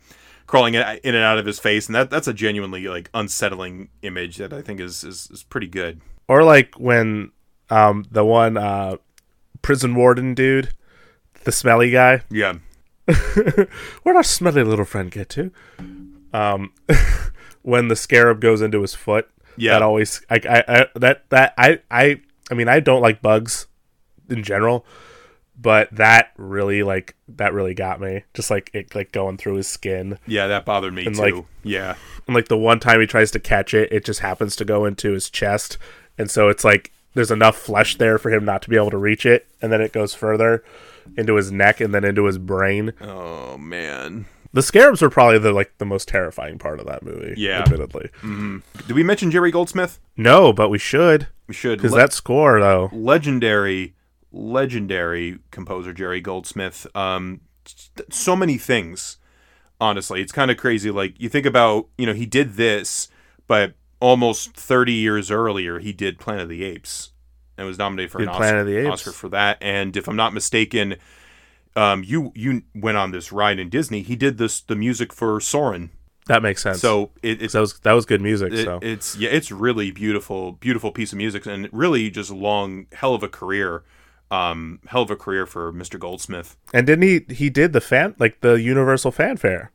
[0.48, 3.90] crawling in in and out of his face, and that that's a genuinely like unsettling
[4.02, 6.02] image that I think is is, is pretty good.
[6.28, 7.32] Or like when
[7.70, 8.98] um the one uh
[9.68, 10.70] prison warden dude,
[11.44, 12.22] the smelly guy.
[12.32, 12.54] Yeah,
[14.04, 15.52] Where'd our smelly little friend get to?
[16.34, 16.72] Um,
[17.64, 19.74] when the scarab goes into his foot, Yeah.
[19.74, 23.68] that always I, I, I that that I I I mean I don't like bugs
[24.30, 24.86] in general,
[25.60, 28.24] but that really like that really got me.
[28.34, 31.22] Just like it like going through his skin, yeah, that bothered me And, too.
[31.22, 31.96] like- yeah,
[32.26, 34.86] and like the one time he tries to catch it, it just happens to go
[34.86, 35.78] into his chest,
[36.18, 38.98] and so it's like there's enough flesh there for him not to be able to
[38.98, 40.64] reach it, and then it goes further
[41.18, 42.94] into his neck and then into his brain.
[43.02, 44.26] oh man.
[44.54, 47.34] The scarabs were probably the like the most terrifying part of that movie.
[47.38, 47.64] Yeah.
[47.64, 48.10] admittedly.
[48.88, 50.00] Did we mention Jerry Goldsmith?
[50.16, 51.80] No, but we should We should.
[51.80, 52.90] because Le- that score though.
[52.94, 53.94] legendary,
[54.32, 56.88] legendary composer Jerry Goldsmith.
[56.96, 57.42] Um,
[58.10, 59.18] so many things.
[59.80, 60.90] Honestly, it's kind of crazy.
[60.90, 63.10] Like you think about, you know, he did this,
[63.48, 67.12] but almost thirty years earlier, he did Planet of the Apes,
[67.58, 68.90] and was nominated for Did an Oscar, of the Apes.
[68.94, 69.58] Oscar for that.
[69.62, 70.96] And if I'm not mistaken,
[71.76, 74.02] um, you you went on this ride in Disney.
[74.02, 75.92] He did this the music for Soarin'.
[76.28, 76.82] That makes sense.
[76.82, 78.52] So it, it's that was that was good music.
[78.54, 82.36] it- so it's yeah, it's really beautiful, beautiful piece of music, and really just a
[82.36, 83.84] long, hell of a career,
[84.30, 85.98] um, hell of a career for Mr.
[85.98, 86.58] Goldsmith.
[86.74, 89.72] and didn't he he did the fan like the Universal fanfare,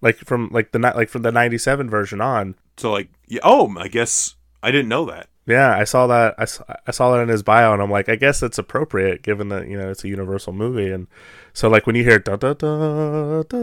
[0.00, 2.54] like from like the like from the '97 version on.
[2.76, 5.28] So like, yeah, oh, I guess I didn't know that.
[5.46, 6.34] Yeah, I saw that.
[6.38, 9.22] I saw, I saw that in his bio, and I'm like, I guess it's appropriate
[9.22, 11.06] given that you know it's a Universal movie, and
[11.52, 13.58] so like when you hear da da da da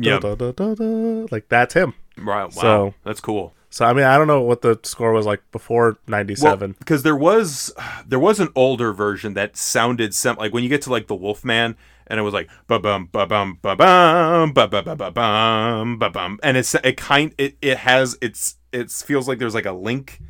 [0.00, 0.20] Yep.
[0.20, 1.94] da da da da, like that's him.
[2.16, 2.44] Right.
[2.44, 2.48] Wow.
[2.50, 3.52] So- That's cool.
[3.70, 6.76] So I mean, I don't know what the score was like before '97.
[6.78, 7.70] because there was
[8.06, 11.14] there was an older version that sounded sem- like when you get to like the
[11.14, 11.76] Wolfman
[12.08, 15.98] and it was like ba bum ba bum ba bum ba ba ba ba bum
[15.98, 19.66] ba bum and it's it kind it, it has it's it feels like there's like
[19.66, 20.20] a link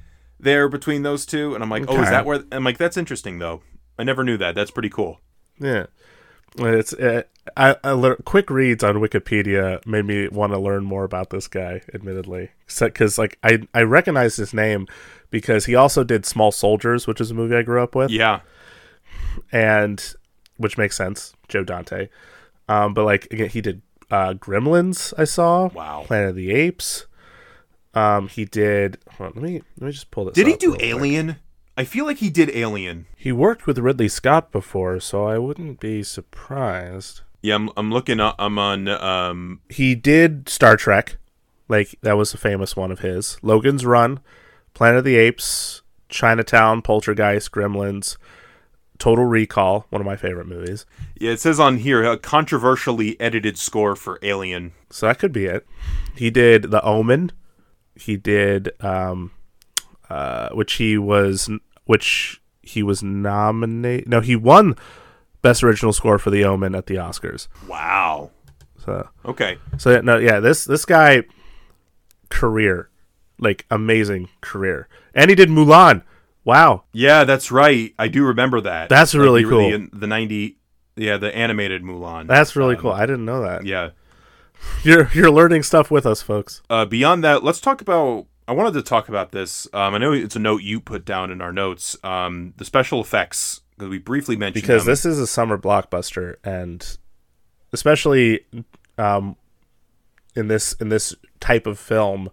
[0.40, 1.54] there between those two.
[1.54, 2.10] And I'm like oh is Okay.
[2.10, 3.62] that where I'm like that's interesting though.
[3.98, 4.54] I never knew that.
[4.54, 5.20] That's pretty cool.
[5.60, 5.86] Yeah,
[6.56, 7.22] it's uh,
[7.56, 11.48] I, I lear- quick reads on Wikipedia made me want to learn more about this
[11.48, 11.82] guy.
[11.92, 14.86] Admittedly, because like I I recognize his name
[15.30, 18.40] because he also did Small Soldiers, which is a movie I grew up with, yeah.
[19.50, 20.14] And
[20.58, 22.08] which makes sense, Joe Dante.
[22.68, 23.80] Um, but like again, he did
[24.10, 25.14] uh, Gremlins.
[25.16, 26.04] I saw Wow.
[26.06, 27.06] Planet of the Apes.
[27.94, 28.98] Um, he did.
[29.12, 30.34] hold on, let me let me just pull this.
[30.34, 30.86] did he do real quick.
[30.88, 31.36] Alien
[31.76, 35.80] I feel like he did Alien He worked with Ridley Scott before, so I wouldn't
[35.80, 37.22] be surprised.
[37.42, 41.16] yeah I'm I'm looking up I'm on um he did Star Trek,
[41.68, 43.38] like that was a famous one of his.
[43.42, 44.20] Logan's Run,
[44.74, 48.16] Planet of the Apes, Chinatown, Poltergeist, Gremlins,
[48.98, 50.84] Total Recall, one of my favorite movies.
[51.20, 55.46] yeah it says on here a controversially edited score for Alien So that could be
[55.46, 55.66] it.
[56.16, 57.30] He did The Omen.
[57.94, 59.32] He did, um,
[60.10, 61.50] uh, which he was,
[61.84, 64.08] which he was nominated.
[64.08, 64.74] No, he won
[65.42, 67.48] Best Original Score for The Omen at the Oscars.
[67.66, 68.30] wow
[68.84, 71.22] So okay So yeah, no, yeah, this this guy
[72.30, 72.88] career,
[73.38, 76.02] like amazing career, and he did Mulan.
[76.48, 77.94] Wow, Yeah, that's right.
[77.98, 78.88] I do remember that.
[78.88, 79.70] That's really the, cool.
[79.70, 80.56] The, the ninety,
[80.96, 82.26] yeah, the animated Mulan.
[82.26, 82.92] that's really Um, cool.
[82.92, 83.66] I didn't know that.
[83.66, 83.90] Yeah.
[84.82, 86.62] You're you're learning stuff with us, folks.
[86.70, 88.26] Uh, beyond that, let's talk about.
[88.48, 89.68] I wanted to talk about this.
[89.74, 91.96] Um, I know it's a note you put down in our notes.
[92.02, 94.92] Um, the special effects because we briefly mentioned Because them.
[94.92, 96.96] this is a summer blockbuster, and
[97.74, 98.46] especially
[98.96, 99.36] um,
[100.34, 102.30] in this in this type of film,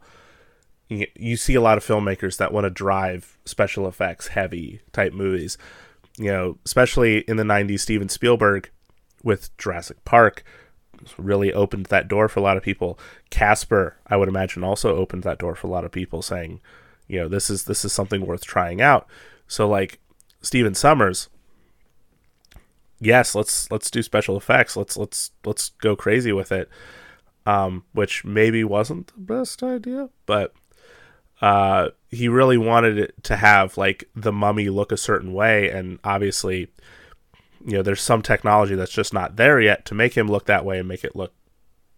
[0.89, 5.57] you, see a lot of filmmakers that want to drive special effects heavy type movies.
[6.17, 8.69] You know, especially in the '90s, Steven Spielberg
[9.23, 10.43] with Jurassic Park
[11.17, 12.97] really opened that door for a lot of people.
[13.29, 16.61] Casper, I would imagine, also opened that door for a lot of people, saying,
[17.07, 19.07] you know, this is this is something worth trying out.
[19.47, 19.99] So like
[20.41, 21.27] Stephen Sommers,
[22.99, 24.77] yes, let's let's do special effects.
[24.77, 26.69] Let's let's let's go crazy with it.
[27.47, 30.55] Um, which maybe wasn't the best idea, but
[31.41, 35.99] uh, he really wanted it to have like the mummy look a certain way, and
[36.03, 36.69] obviously,
[37.65, 40.65] you know, there's some technology that's just not there yet to make him look that
[40.65, 41.33] way and make it look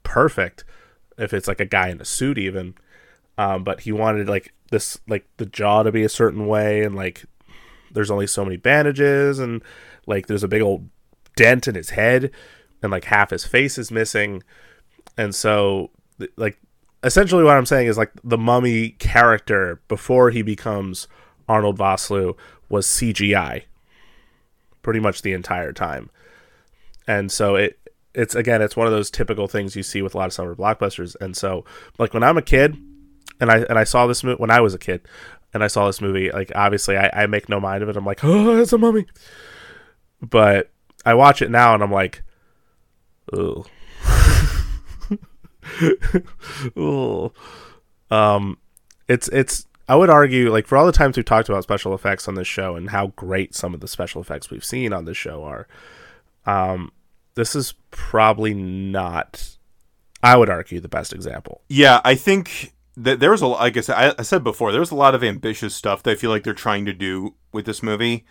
[0.03, 0.63] perfect.
[1.17, 2.75] If it's like a guy in a suit, even,
[3.37, 6.95] um, but he wanted like this, like the jaw to be a certain way, and
[6.95, 7.25] like
[7.91, 9.63] there's only so many bandages, and
[10.05, 10.89] like there's a big old
[11.35, 12.31] dent in his head,
[12.81, 14.41] and like half his face is missing,
[15.15, 15.91] and so
[16.35, 16.59] like
[17.03, 21.07] essentially what I'm saying is like the mummy character before he becomes
[21.47, 22.35] Arnold Vosloo
[22.69, 23.63] was CGI
[24.81, 26.09] pretty much the entire time.
[27.07, 27.79] And so it
[28.13, 30.55] it's again it's one of those typical things you see with a lot of summer
[30.55, 31.15] blockbusters.
[31.21, 31.65] And so
[31.99, 32.77] like when I'm a kid
[33.39, 35.01] and I and I saw this movie when I was a kid
[35.53, 37.97] and I saw this movie, like obviously I, I make no mind of it.
[37.97, 39.05] I'm like, oh, it's a mummy.
[40.21, 40.71] But
[41.05, 42.23] I watch it now and I'm like,
[48.09, 48.57] Um,
[49.07, 49.65] it's it's.
[49.89, 52.47] I would argue, like for all the times we've talked about special effects on this
[52.47, 55.67] show and how great some of the special effects we've seen on this show are,
[56.45, 56.91] um,
[57.35, 59.57] this is probably not.
[60.21, 61.61] I would argue the best example.
[61.69, 64.81] Yeah, I think that there was a like I said, I, I said before, there
[64.81, 67.65] was a lot of ambitious stuff that I feel like they're trying to do with
[67.65, 68.25] this movie,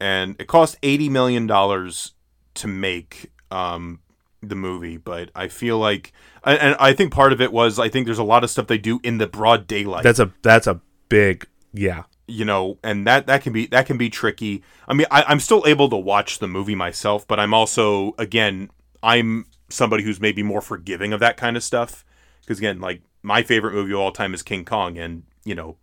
[0.00, 2.14] and it cost eighty million dollars
[2.54, 4.00] to make um,
[4.48, 4.96] the movie.
[4.96, 6.12] But I feel like,
[6.44, 8.66] and, and I think part of it was I think there's a lot of stuff
[8.66, 10.02] they do in the broad daylight.
[10.02, 12.04] That's a that's a big yeah.
[12.26, 14.62] you know, and that that can be that can be tricky.
[14.88, 18.70] I mean, I, I'm still able to watch the movie myself, but I'm also again,
[19.02, 22.04] I'm somebody who's maybe more forgiving of that kind of stuff
[22.40, 25.76] because again, like my favorite movie of all time is King Kong, and you know,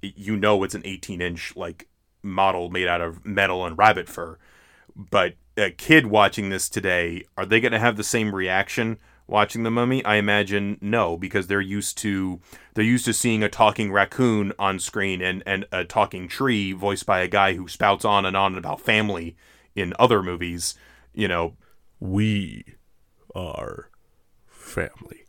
[0.00, 1.88] you know, it's an 18 inch like
[2.22, 4.38] model made out of metal and rabbit fur,
[4.96, 8.98] but a kid watching this today, are they going to have the same reaction?
[9.26, 12.40] watching the mummy i imagine no because they're used to
[12.74, 17.06] they're used to seeing a talking raccoon on screen and and a talking tree voiced
[17.06, 19.34] by a guy who spouts on and on about family
[19.74, 20.74] in other movies
[21.14, 21.56] you know
[22.00, 22.64] We
[23.34, 23.88] are
[24.46, 25.24] family.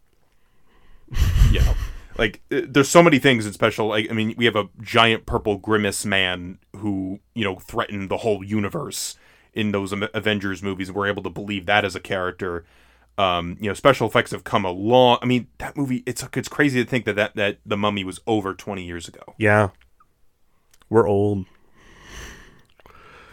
[1.52, 1.74] know
[2.18, 5.26] like uh, there's so many things in special like i mean we have a giant
[5.26, 9.16] purple grimace man who you know threatened the whole universe
[9.56, 12.66] in those avengers movies we're able to believe that as a character
[13.18, 16.49] um you know special effects have come a long i mean that movie it's it's
[16.49, 19.70] crazy to think that that, that the mummy was over 20 years ago Yeah.
[20.89, 21.45] We're old.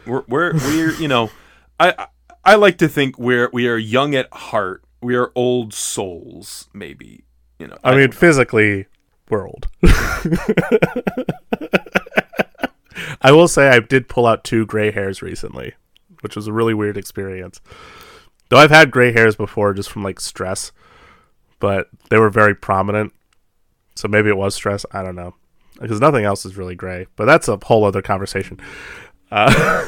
[0.07, 1.31] we're we're we're you know
[1.79, 2.07] I, I
[2.45, 7.25] i like to think we're we are young at heart we are old souls maybe
[7.59, 8.87] you know I mean, physically,
[9.31, 9.69] we're old.
[13.23, 15.75] I will say I did pull out two gray hairs recently,
[16.23, 17.61] which was a really weird experience.
[18.49, 20.73] Though I've had gray hairs before just from like stress,
[21.59, 23.13] but they were very prominent.
[23.95, 24.85] So maybe it was stress.
[24.93, 25.35] I don't know.
[25.81, 27.07] Because nothing else is really gray.
[27.17, 28.61] But that's a whole other conversation.
[29.35, 29.83] Uh,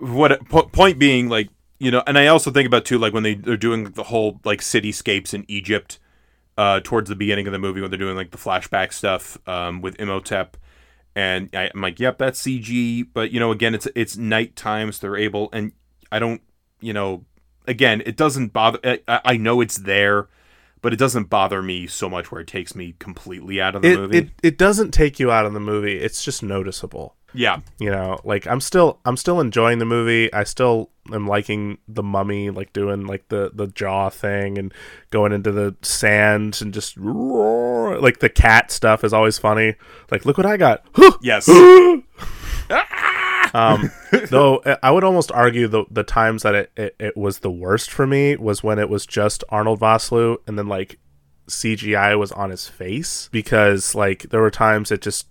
[0.00, 3.22] what po- point being like you know and i also think about too like when
[3.22, 5.98] they, they're doing the whole like cityscapes in egypt
[6.56, 9.80] uh towards the beginning of the movie when they're doing like the flashback stuff um
[9.80, 10.56] with imhotep
[11.14, 15.00] and I, i'm like yep that's cg but you know again it's it's nighttime so
[15.00, 15.72] they're able and
[16.12, 16.40] i don't
[16.80, 17.24] you know
[17.66, 20.28] again it doesn't bother i, I know it's there
[20.82, 23.92] but it doesn't bother me so much where it takes me completely out of the
[23.92, 25.98] it, movie it it doesn't take you out of the movie.
[25.98, 27.16] It's just noticeable.
[27.34, 27.60] Yeah.
[27.78, 30.32] You know like i'm still i'm still enjoying the movie.
[30.32, 34.72] I still am liking the mummy like doing like the the jaw thing and
[35.10, 37.98] going into the sand and just roar.
[38.00, 39.74] like the cat stuff is always funny.
[40.10, 40.84] Like look what i got.
[41.22, 41.48] Yes.
[43.52, 43.90] Um
[44.30, 47.90] though i would almost argue the the times that it, it, it was the worst
[47.90, 51.00] for me was when it was just arnold vosloo and then like
[51.48, 55.26] cgi was on his face because like there were times it just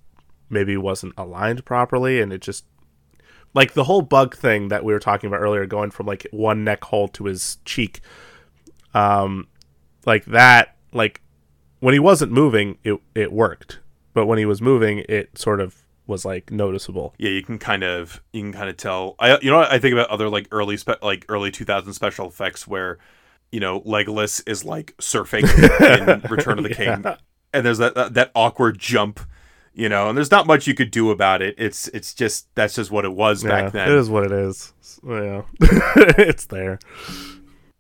[0.50, 2.66] maybe wasn't aligned properly and it just
[3.54, 6.64] like the whole bug thing that we were talking about earlier going from like one
[6.64, 8.02] neck hole to his cheek
[8.94, 9.48] um
[10.06, 11.22] like that like
[11.80, 13.80] when he wasn't moving it it worked.
[14.14, 17.14] But when he was moving it sort of was like noticeable.
[17.18, 19.16] Yeah you can kind of you can kind of tell.
[19.20, 22.28] I you know what i think about other like early spe- like early 2000 special
[22.28, 22.98] effects where
[23.52, 25.44] you know legolas is like surfing
[26.00, 27.04] in return of the king
[27.54, 29.20] and there's that, that that awkward jump
[29.74, 32.76] you know and there's not much you could do about it it's it's just that's
[32.76, 34.74] just what it was yeah, back then it is what it is
[35.06, 35.44] yeah
[36.18, 36.80] it's there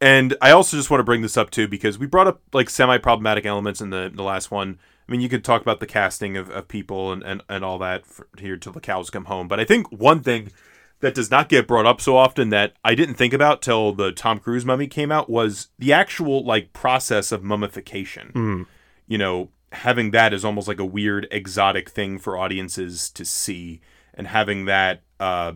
[0.01, 2.69] And I also just want to bring this up too because we brought up like
[2.69, 4.79] semi-problematic elements in the the last one.
[5.07, 7.79] I mean, you could talk about the casting of, of people and, and, and all
[7.79, 9.47] that for, here till the cows come home.
[9.47, 10.51] But I think one thing
[10.99, 14.11] that does not get brought up so often that I didn't think about till the
[14.11, 18.31] Tom Cruise mummy came out was the actual like process of mummification.
[18.35, 18.65] Mm.
[19.07, 23.81] You know, having that is almost like a weird exotic thing for audiences to see,
[24.13, 25.53] and having that uh,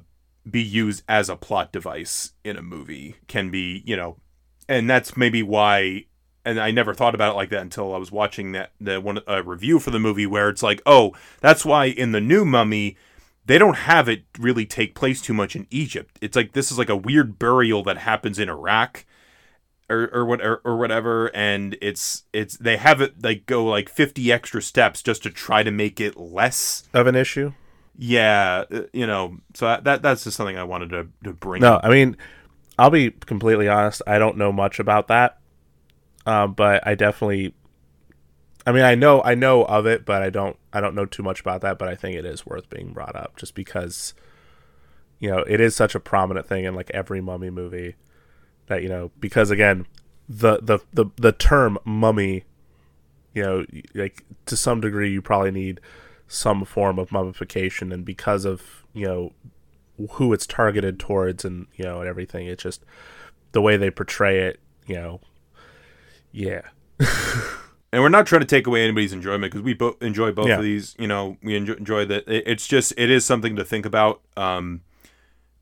[0.50, 4.18] be used as a plot device in a movie can be, you know,
[4.68, 6.06] and that's maybe why
[6.46, 9.20] and I never thought about it like that until I was watching that the one
[9.28, 12.98] a review for the movie where it's like, "Oh, that's why in the new Mummy
[13.46, 16.18] they don't have it really take place too much in Egypt.
[16.22, 19.06] It's like this is like a weird burial that happens in Iraq
[19.94, 23.88] or or what or, or whatever and it's it's they have it like go like
[23.90, 27.54] 50 extra steps just to try to make it less of an issue
[27.96, 31.62] yeah, uh, you know, so that- that that's just something I wanted to to bring
[31.62, 31.82] No, up.
[31.84, 32.18] I mean,
[32.80, 34.02] I'll be completely honest.
[34.08, 35.38] I don't know much about that,
[36.26, 37.54] um, but I definitely.
[38.66, 41.22] I mean, I know I know of it, but I don't I don't know too
[41.22, 41.78] much about that.
[41.78, 44.16] But I think it is worth being brought up, just because,
[45.20, 47.94] you know, it is such a prominent thing in like every mummy movie,
[48.74, 49.86] that you know, because again,
[50.28, 52.44] the the the the term mummy,
[53.34, 55.80] you know, like to some degree, you probably need
[56.28, 59.34] some form of mummification, and because of you know
[60.14, 62.84] who it's targeted towards and you know and everything it's just
[63.52, 65.22] the way they portray it you know
[66.32, 66.62] yeah
[67.00, 70.58] and we're not trying to take away anybody's enjoyment because we both enjoy both Yeah.
[70.58, 70.96] of these.
[70.98, 72.28] You know, we enjoy, enjoy that.
[72.28, 74.82] it- It's just it is something to think about um,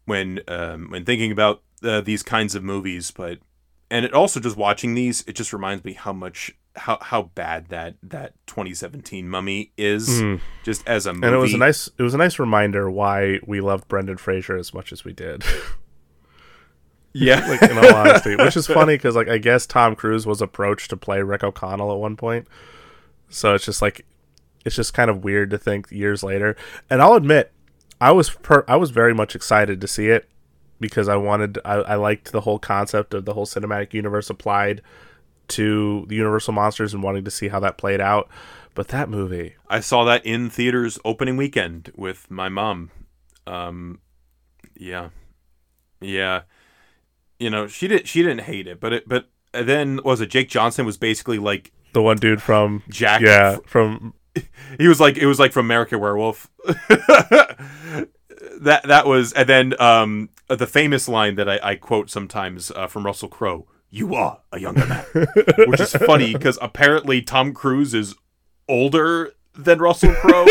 [0.06, 3.12] when um, when thinking about uh, these kinds of movies.
[3.12, 3.40] But
[3.90, 7.68] and it also just watching these, it just reminds me how much how how bad
[7.70, 10.22] that that 2017 Mummy is
[10.64, 11.24] just as a movie.
[11.24, 11.28] Mm.
[11.28, 14.56] and it was a nice it was a nice reminder why we loved brendan fraser
[14.56, 15.44] as much as we did
[17.14, 17.46] yeah.
[17.48, 20.90] like in all honesty which is funny because like i guess tom cruise was approached
[20.90, 22.48] to play rick o'connell at one point
[23.28, 24.06] so it's just like
[24.64, 26.56] it's just kind of weird to think years later
[26.90, 27.52] and i'll admit
[28.00, 30.30] i was per- i was very much excited to see it
[30.82, 34.82] because i wanted I, I liked the whole concept of the whole cinematic universe applied
[35.50, 38.30] to the universal monsters and wanting to see how that played out
[38.74, 42.92] but that movie I saw that in theaters opening weekend with my mom.
[43.48, 44.00] Um,
[44.76, 45.10] yeah,
[46.02, 46.42] yeah.
[47.40, 48.08] You know, she did.
[48.08, 49.08] She didn't hate it, but it.
[49.08, 53.22] But then was it Jake Johnson was basically like the one dude from Jack.
[53.22, 54.14] yeah from
[54.78, 56.50] he was like it was like from American Werewolf.
[58.60, 62.88] that that was and then um the famous line that I, I quote sometimes uh,
[62.88, 63.68] from Russell Crowe.
[63.90, 65.06] You are a younger man,
[65.68, 68.16] which is funny because apparently Tom Cruise is
[68.68, 70.46] older than Russell Crowe,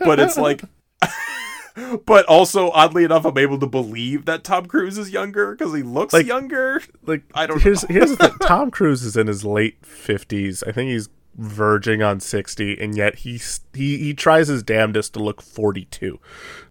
[0.00, 0.62] but it's like.
[2.06, 5.82] but also, oddly enough, I'm able to believe that Tom Cruise is younger because he
[5.82, 6.80] looks Like- younger.
[7.04, 8.38] like I don't here's here's the thing.
[8.42, 10.62] Tom Cruise is in his late fifties.
[10.66, 15.22] I think he's verging on sixty, and yet he's he he tries his damnedest to
[15.22, 16.18] look forty two.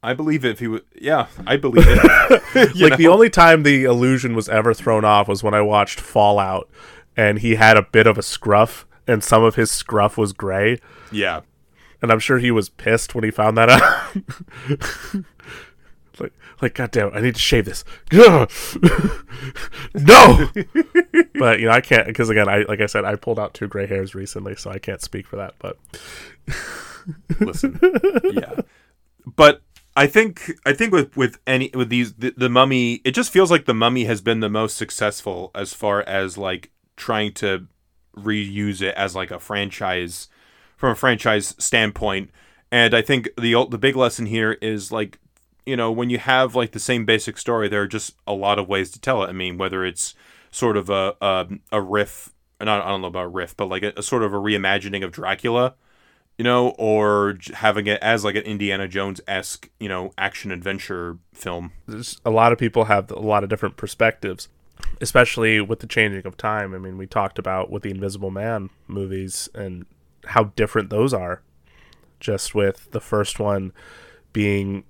[0.04, 2.76] I believe if he was, yeah, I believe it.
[2.76, 6.70] Like the only time the illusion was ever thrown off was when I watched Fallout,
[7.16, 10.80] and he had a bit of a scruff, and some of his scruff was gray,
[11.12, 11.42] yeah,
[12.02, 14.16] and I'm sure he was pissed when he found that out.
[16.20, 17.84] like, like, goddamn, I need to shave this.
[19.94, 20.50] No,
[21.36, 23.68] but you know, I can't because again, I like I said, I pulled out two
[23.68, 25.54] gray hairs recently, so I can't speak for that.
[25.60, 25.78] But
[27.40, 27.80] listen
[28.34, 28.56] yeah
[29.36, 29.62] but
[29.96, 33.52] i think i think with with any with these the, the mummy it just feels
[33.52, 37.68] like the mummy has been the most successful as far as like trying to
[38.18, 40.28] reuse it as like a franchise
[40.78, 42.30] from a franchise standpoint
[42.72, 45.20] and i think the the big lesson here is like
[45.66, 48.60] you know when you have like the same basic story there are just a lot
[48.60, 50.14] of ways to tell it i mean whether it's
[50.52, 52.32] sort of a a, a riff
[52.66, 55.12] not, I don't know about riff, but like a, a sort of a reimagining of
[55.12, 55.76] Dracula,
[56.38, 61.18] you know, or having it as like an Indiana Jones esque, you know, action adventure
[61.34, 61.72] film.
[61.88, 64.48] there's a lot of people have a lot of different perspectives,
[65.02, 66.74] especially with the changing of time.
[66.74, 69.86] I mean, we talked about with the Invisible Man movies and
[70.26, 71.42] how different those are.
[72.20, 73.74] Just with the first one
[74.32, 74.86] being,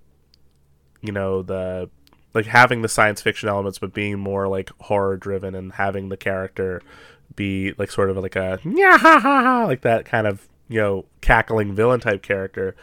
[1.05, 1.89] you know, the
[2.33, 6.17] like having the science fiction elements, but being more like horror driven and having the
[6.17, 6.81] character
[7.35, 10.79] be like sort of like a yeah ha ha ha like that kind of you
[10.79, 12.75] know cackling villain type character.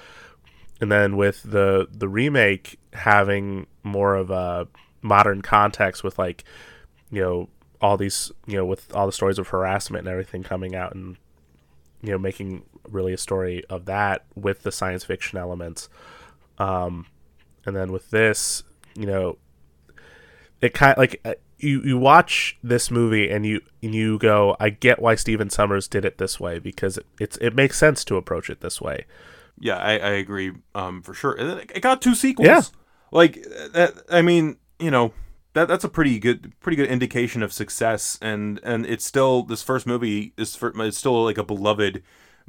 [0.81, 4.67] And then with the the remake having more of a
[5.03, 6.45] modern context with like
[7.11, 7.49] you know
[7.81, 11.17] all these you know with all the stories of harassment and everything coming out and
[12.03, 15.89] you know making really a story of that with the science fiction elements.
[16.59, 17.07] Um
[17.67, 18.63] and then with this
[18.95, 19.39] you know
[20.61, 24.71] it kind like uh, you you watch this movie and you and you go I
[24.71, 28.51] get why Stephen Sommers did it this way because it's it makes sense to approach
[28.51, 29.07] it this way
[29.59, 31.33] Yeah, I, I agree, um, for sure.
[31.39, 32.47] And then it got two sequels.
[32.47, 32.63] Yeah.
[33.13, 33.35] like
[33.73, 34.03] that.
[34.11, 35.13] I mean, you know,
[35.53, 38.19] that that's a pretty good, pretty good indication of success.
[38.21, 42.03] And and it's still this first movie is for, it's still like a beloved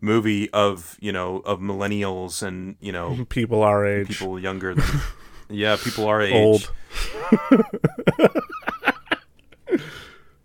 [0.03, 4.85] movie of you know of millennials and you know people our age people younger than
[5.49, 6.33] yeah people our age.
[6.33, 6.71] old.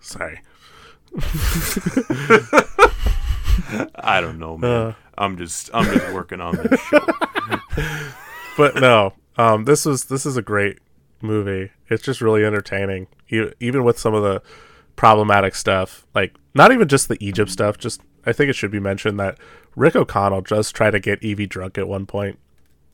[0.00, 0.40] Sorry.
[3.96, 4.70] I don't know, man.
[4.70, 4.94] Uh.
[5.18, 7.06] I'm just I'm just working on this show.
[8.56, 10.78] But no, um, this was this is a great
[11.20, 11.72] movie.
[11.90, 14.40] It's just really entertaining, even with some of the
[14.96, 16.06] problematic stuff.
[16.14, 17.76] Like not even just the Egypt stuff.
[17.76, 19.38] Just I think it should be mentioned that
[19.74, 22.38] Rick O'Connell just tried to get Evie drunk at one point,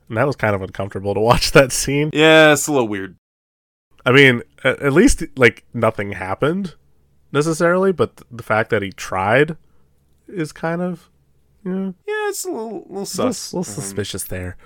[0.08, 2.10] and that was kind of uncomfortable to watch that scene.
[2.12, 3.16] yeah, it's a little weird.
[4.06, 6.74] I mean, at, least like nothing happened
[7.32, 9.56] necessarily, but the fact that he tried
[10.28, 11.10] is kind of
[11.64, 13.52] yeah, Yeah, it's a little little a little, sus.
[13.52, 14.56] little suspicious there.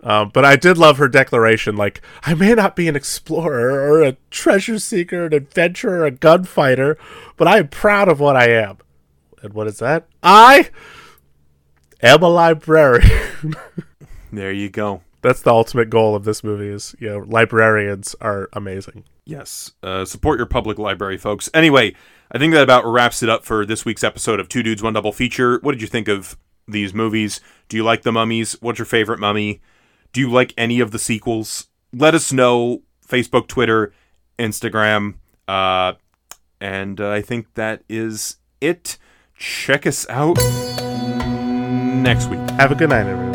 [0.00, 4.02] Um, but I did love her declaration, like I may not be an explorer or
[4.02, 6.96] a treasure seeker, an adventurer, a gunfighter,
[7.36, 8.78] but I am proud of what I am.
[9.42, 10.08] And what is that?
[10.22, 10.70] I
[12.02, 13.10] am a librarian.
[14.32, 15.02] There you go.
[15.22, 16.68] That's the ultimate goal of this movie.
[16.68, 19.04] Is you know, librarians are amazing.
[19.24, 19.72] Yes.
[19.82, 21.48] Uh, support your public library, folks.
[21.54, 21.94] Anyway,
[22.30, 24.92] I think that about wraps it up for this week's episode of Two Dudes, One
[24.92, 25.58] Double Feature.
[25.60, 26.36] What did you think of
[26.66, 27.40] these movies?
[27.68, 28.56] Do you like the mummies?
[28.60, 29.60] What's your favorite mummy?
[30.12, 31.68] Do you like any of the sequels?
[31.92, 32.82] Let us know.
[33.06, 33.92] Facebook, Twitter,
[34.38, 35.14] Instagram.
[35.46, 35.94] Uh,
[36.60, 38.98] and uh, I think that is it.
[39.38, 40.36] Check us out
[42.02, 42.40] next week.
[42.58, 43.28] Have a good night, everyone.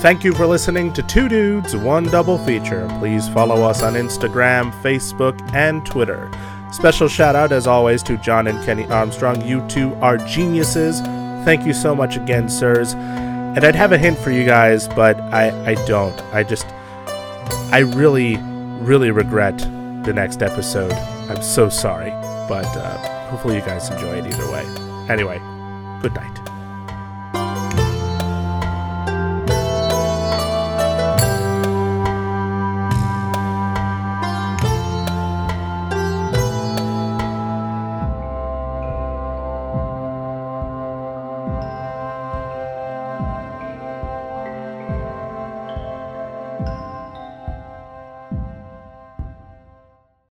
[0.00, 2.88] Thank you for listening to Two Dudes, One Double Feature.
[2.98, 6.30] Please follow us on Instagram, Facebook, and Twitter.
[6.72, 9.44] Special shout out, as always, to John and Kenny Armstrong.
[9.46, 11.00] You two are geniuses.
[11.44, 12.94] Thank you so much again, sirs.
[12.94, 16.18] And I'd have a hint for you guys, but I, I don't.
[16.32, 16.66] I just,
[17.72, 20.92] I really, really regret the next episode.
[20.92, 22.10] I'm so sorry.
[22.48, 24.64] But uh, hopefully you guys enjoy it either way.
[25.08, 25.38] Anyway,
[26.00, 26.51] good night.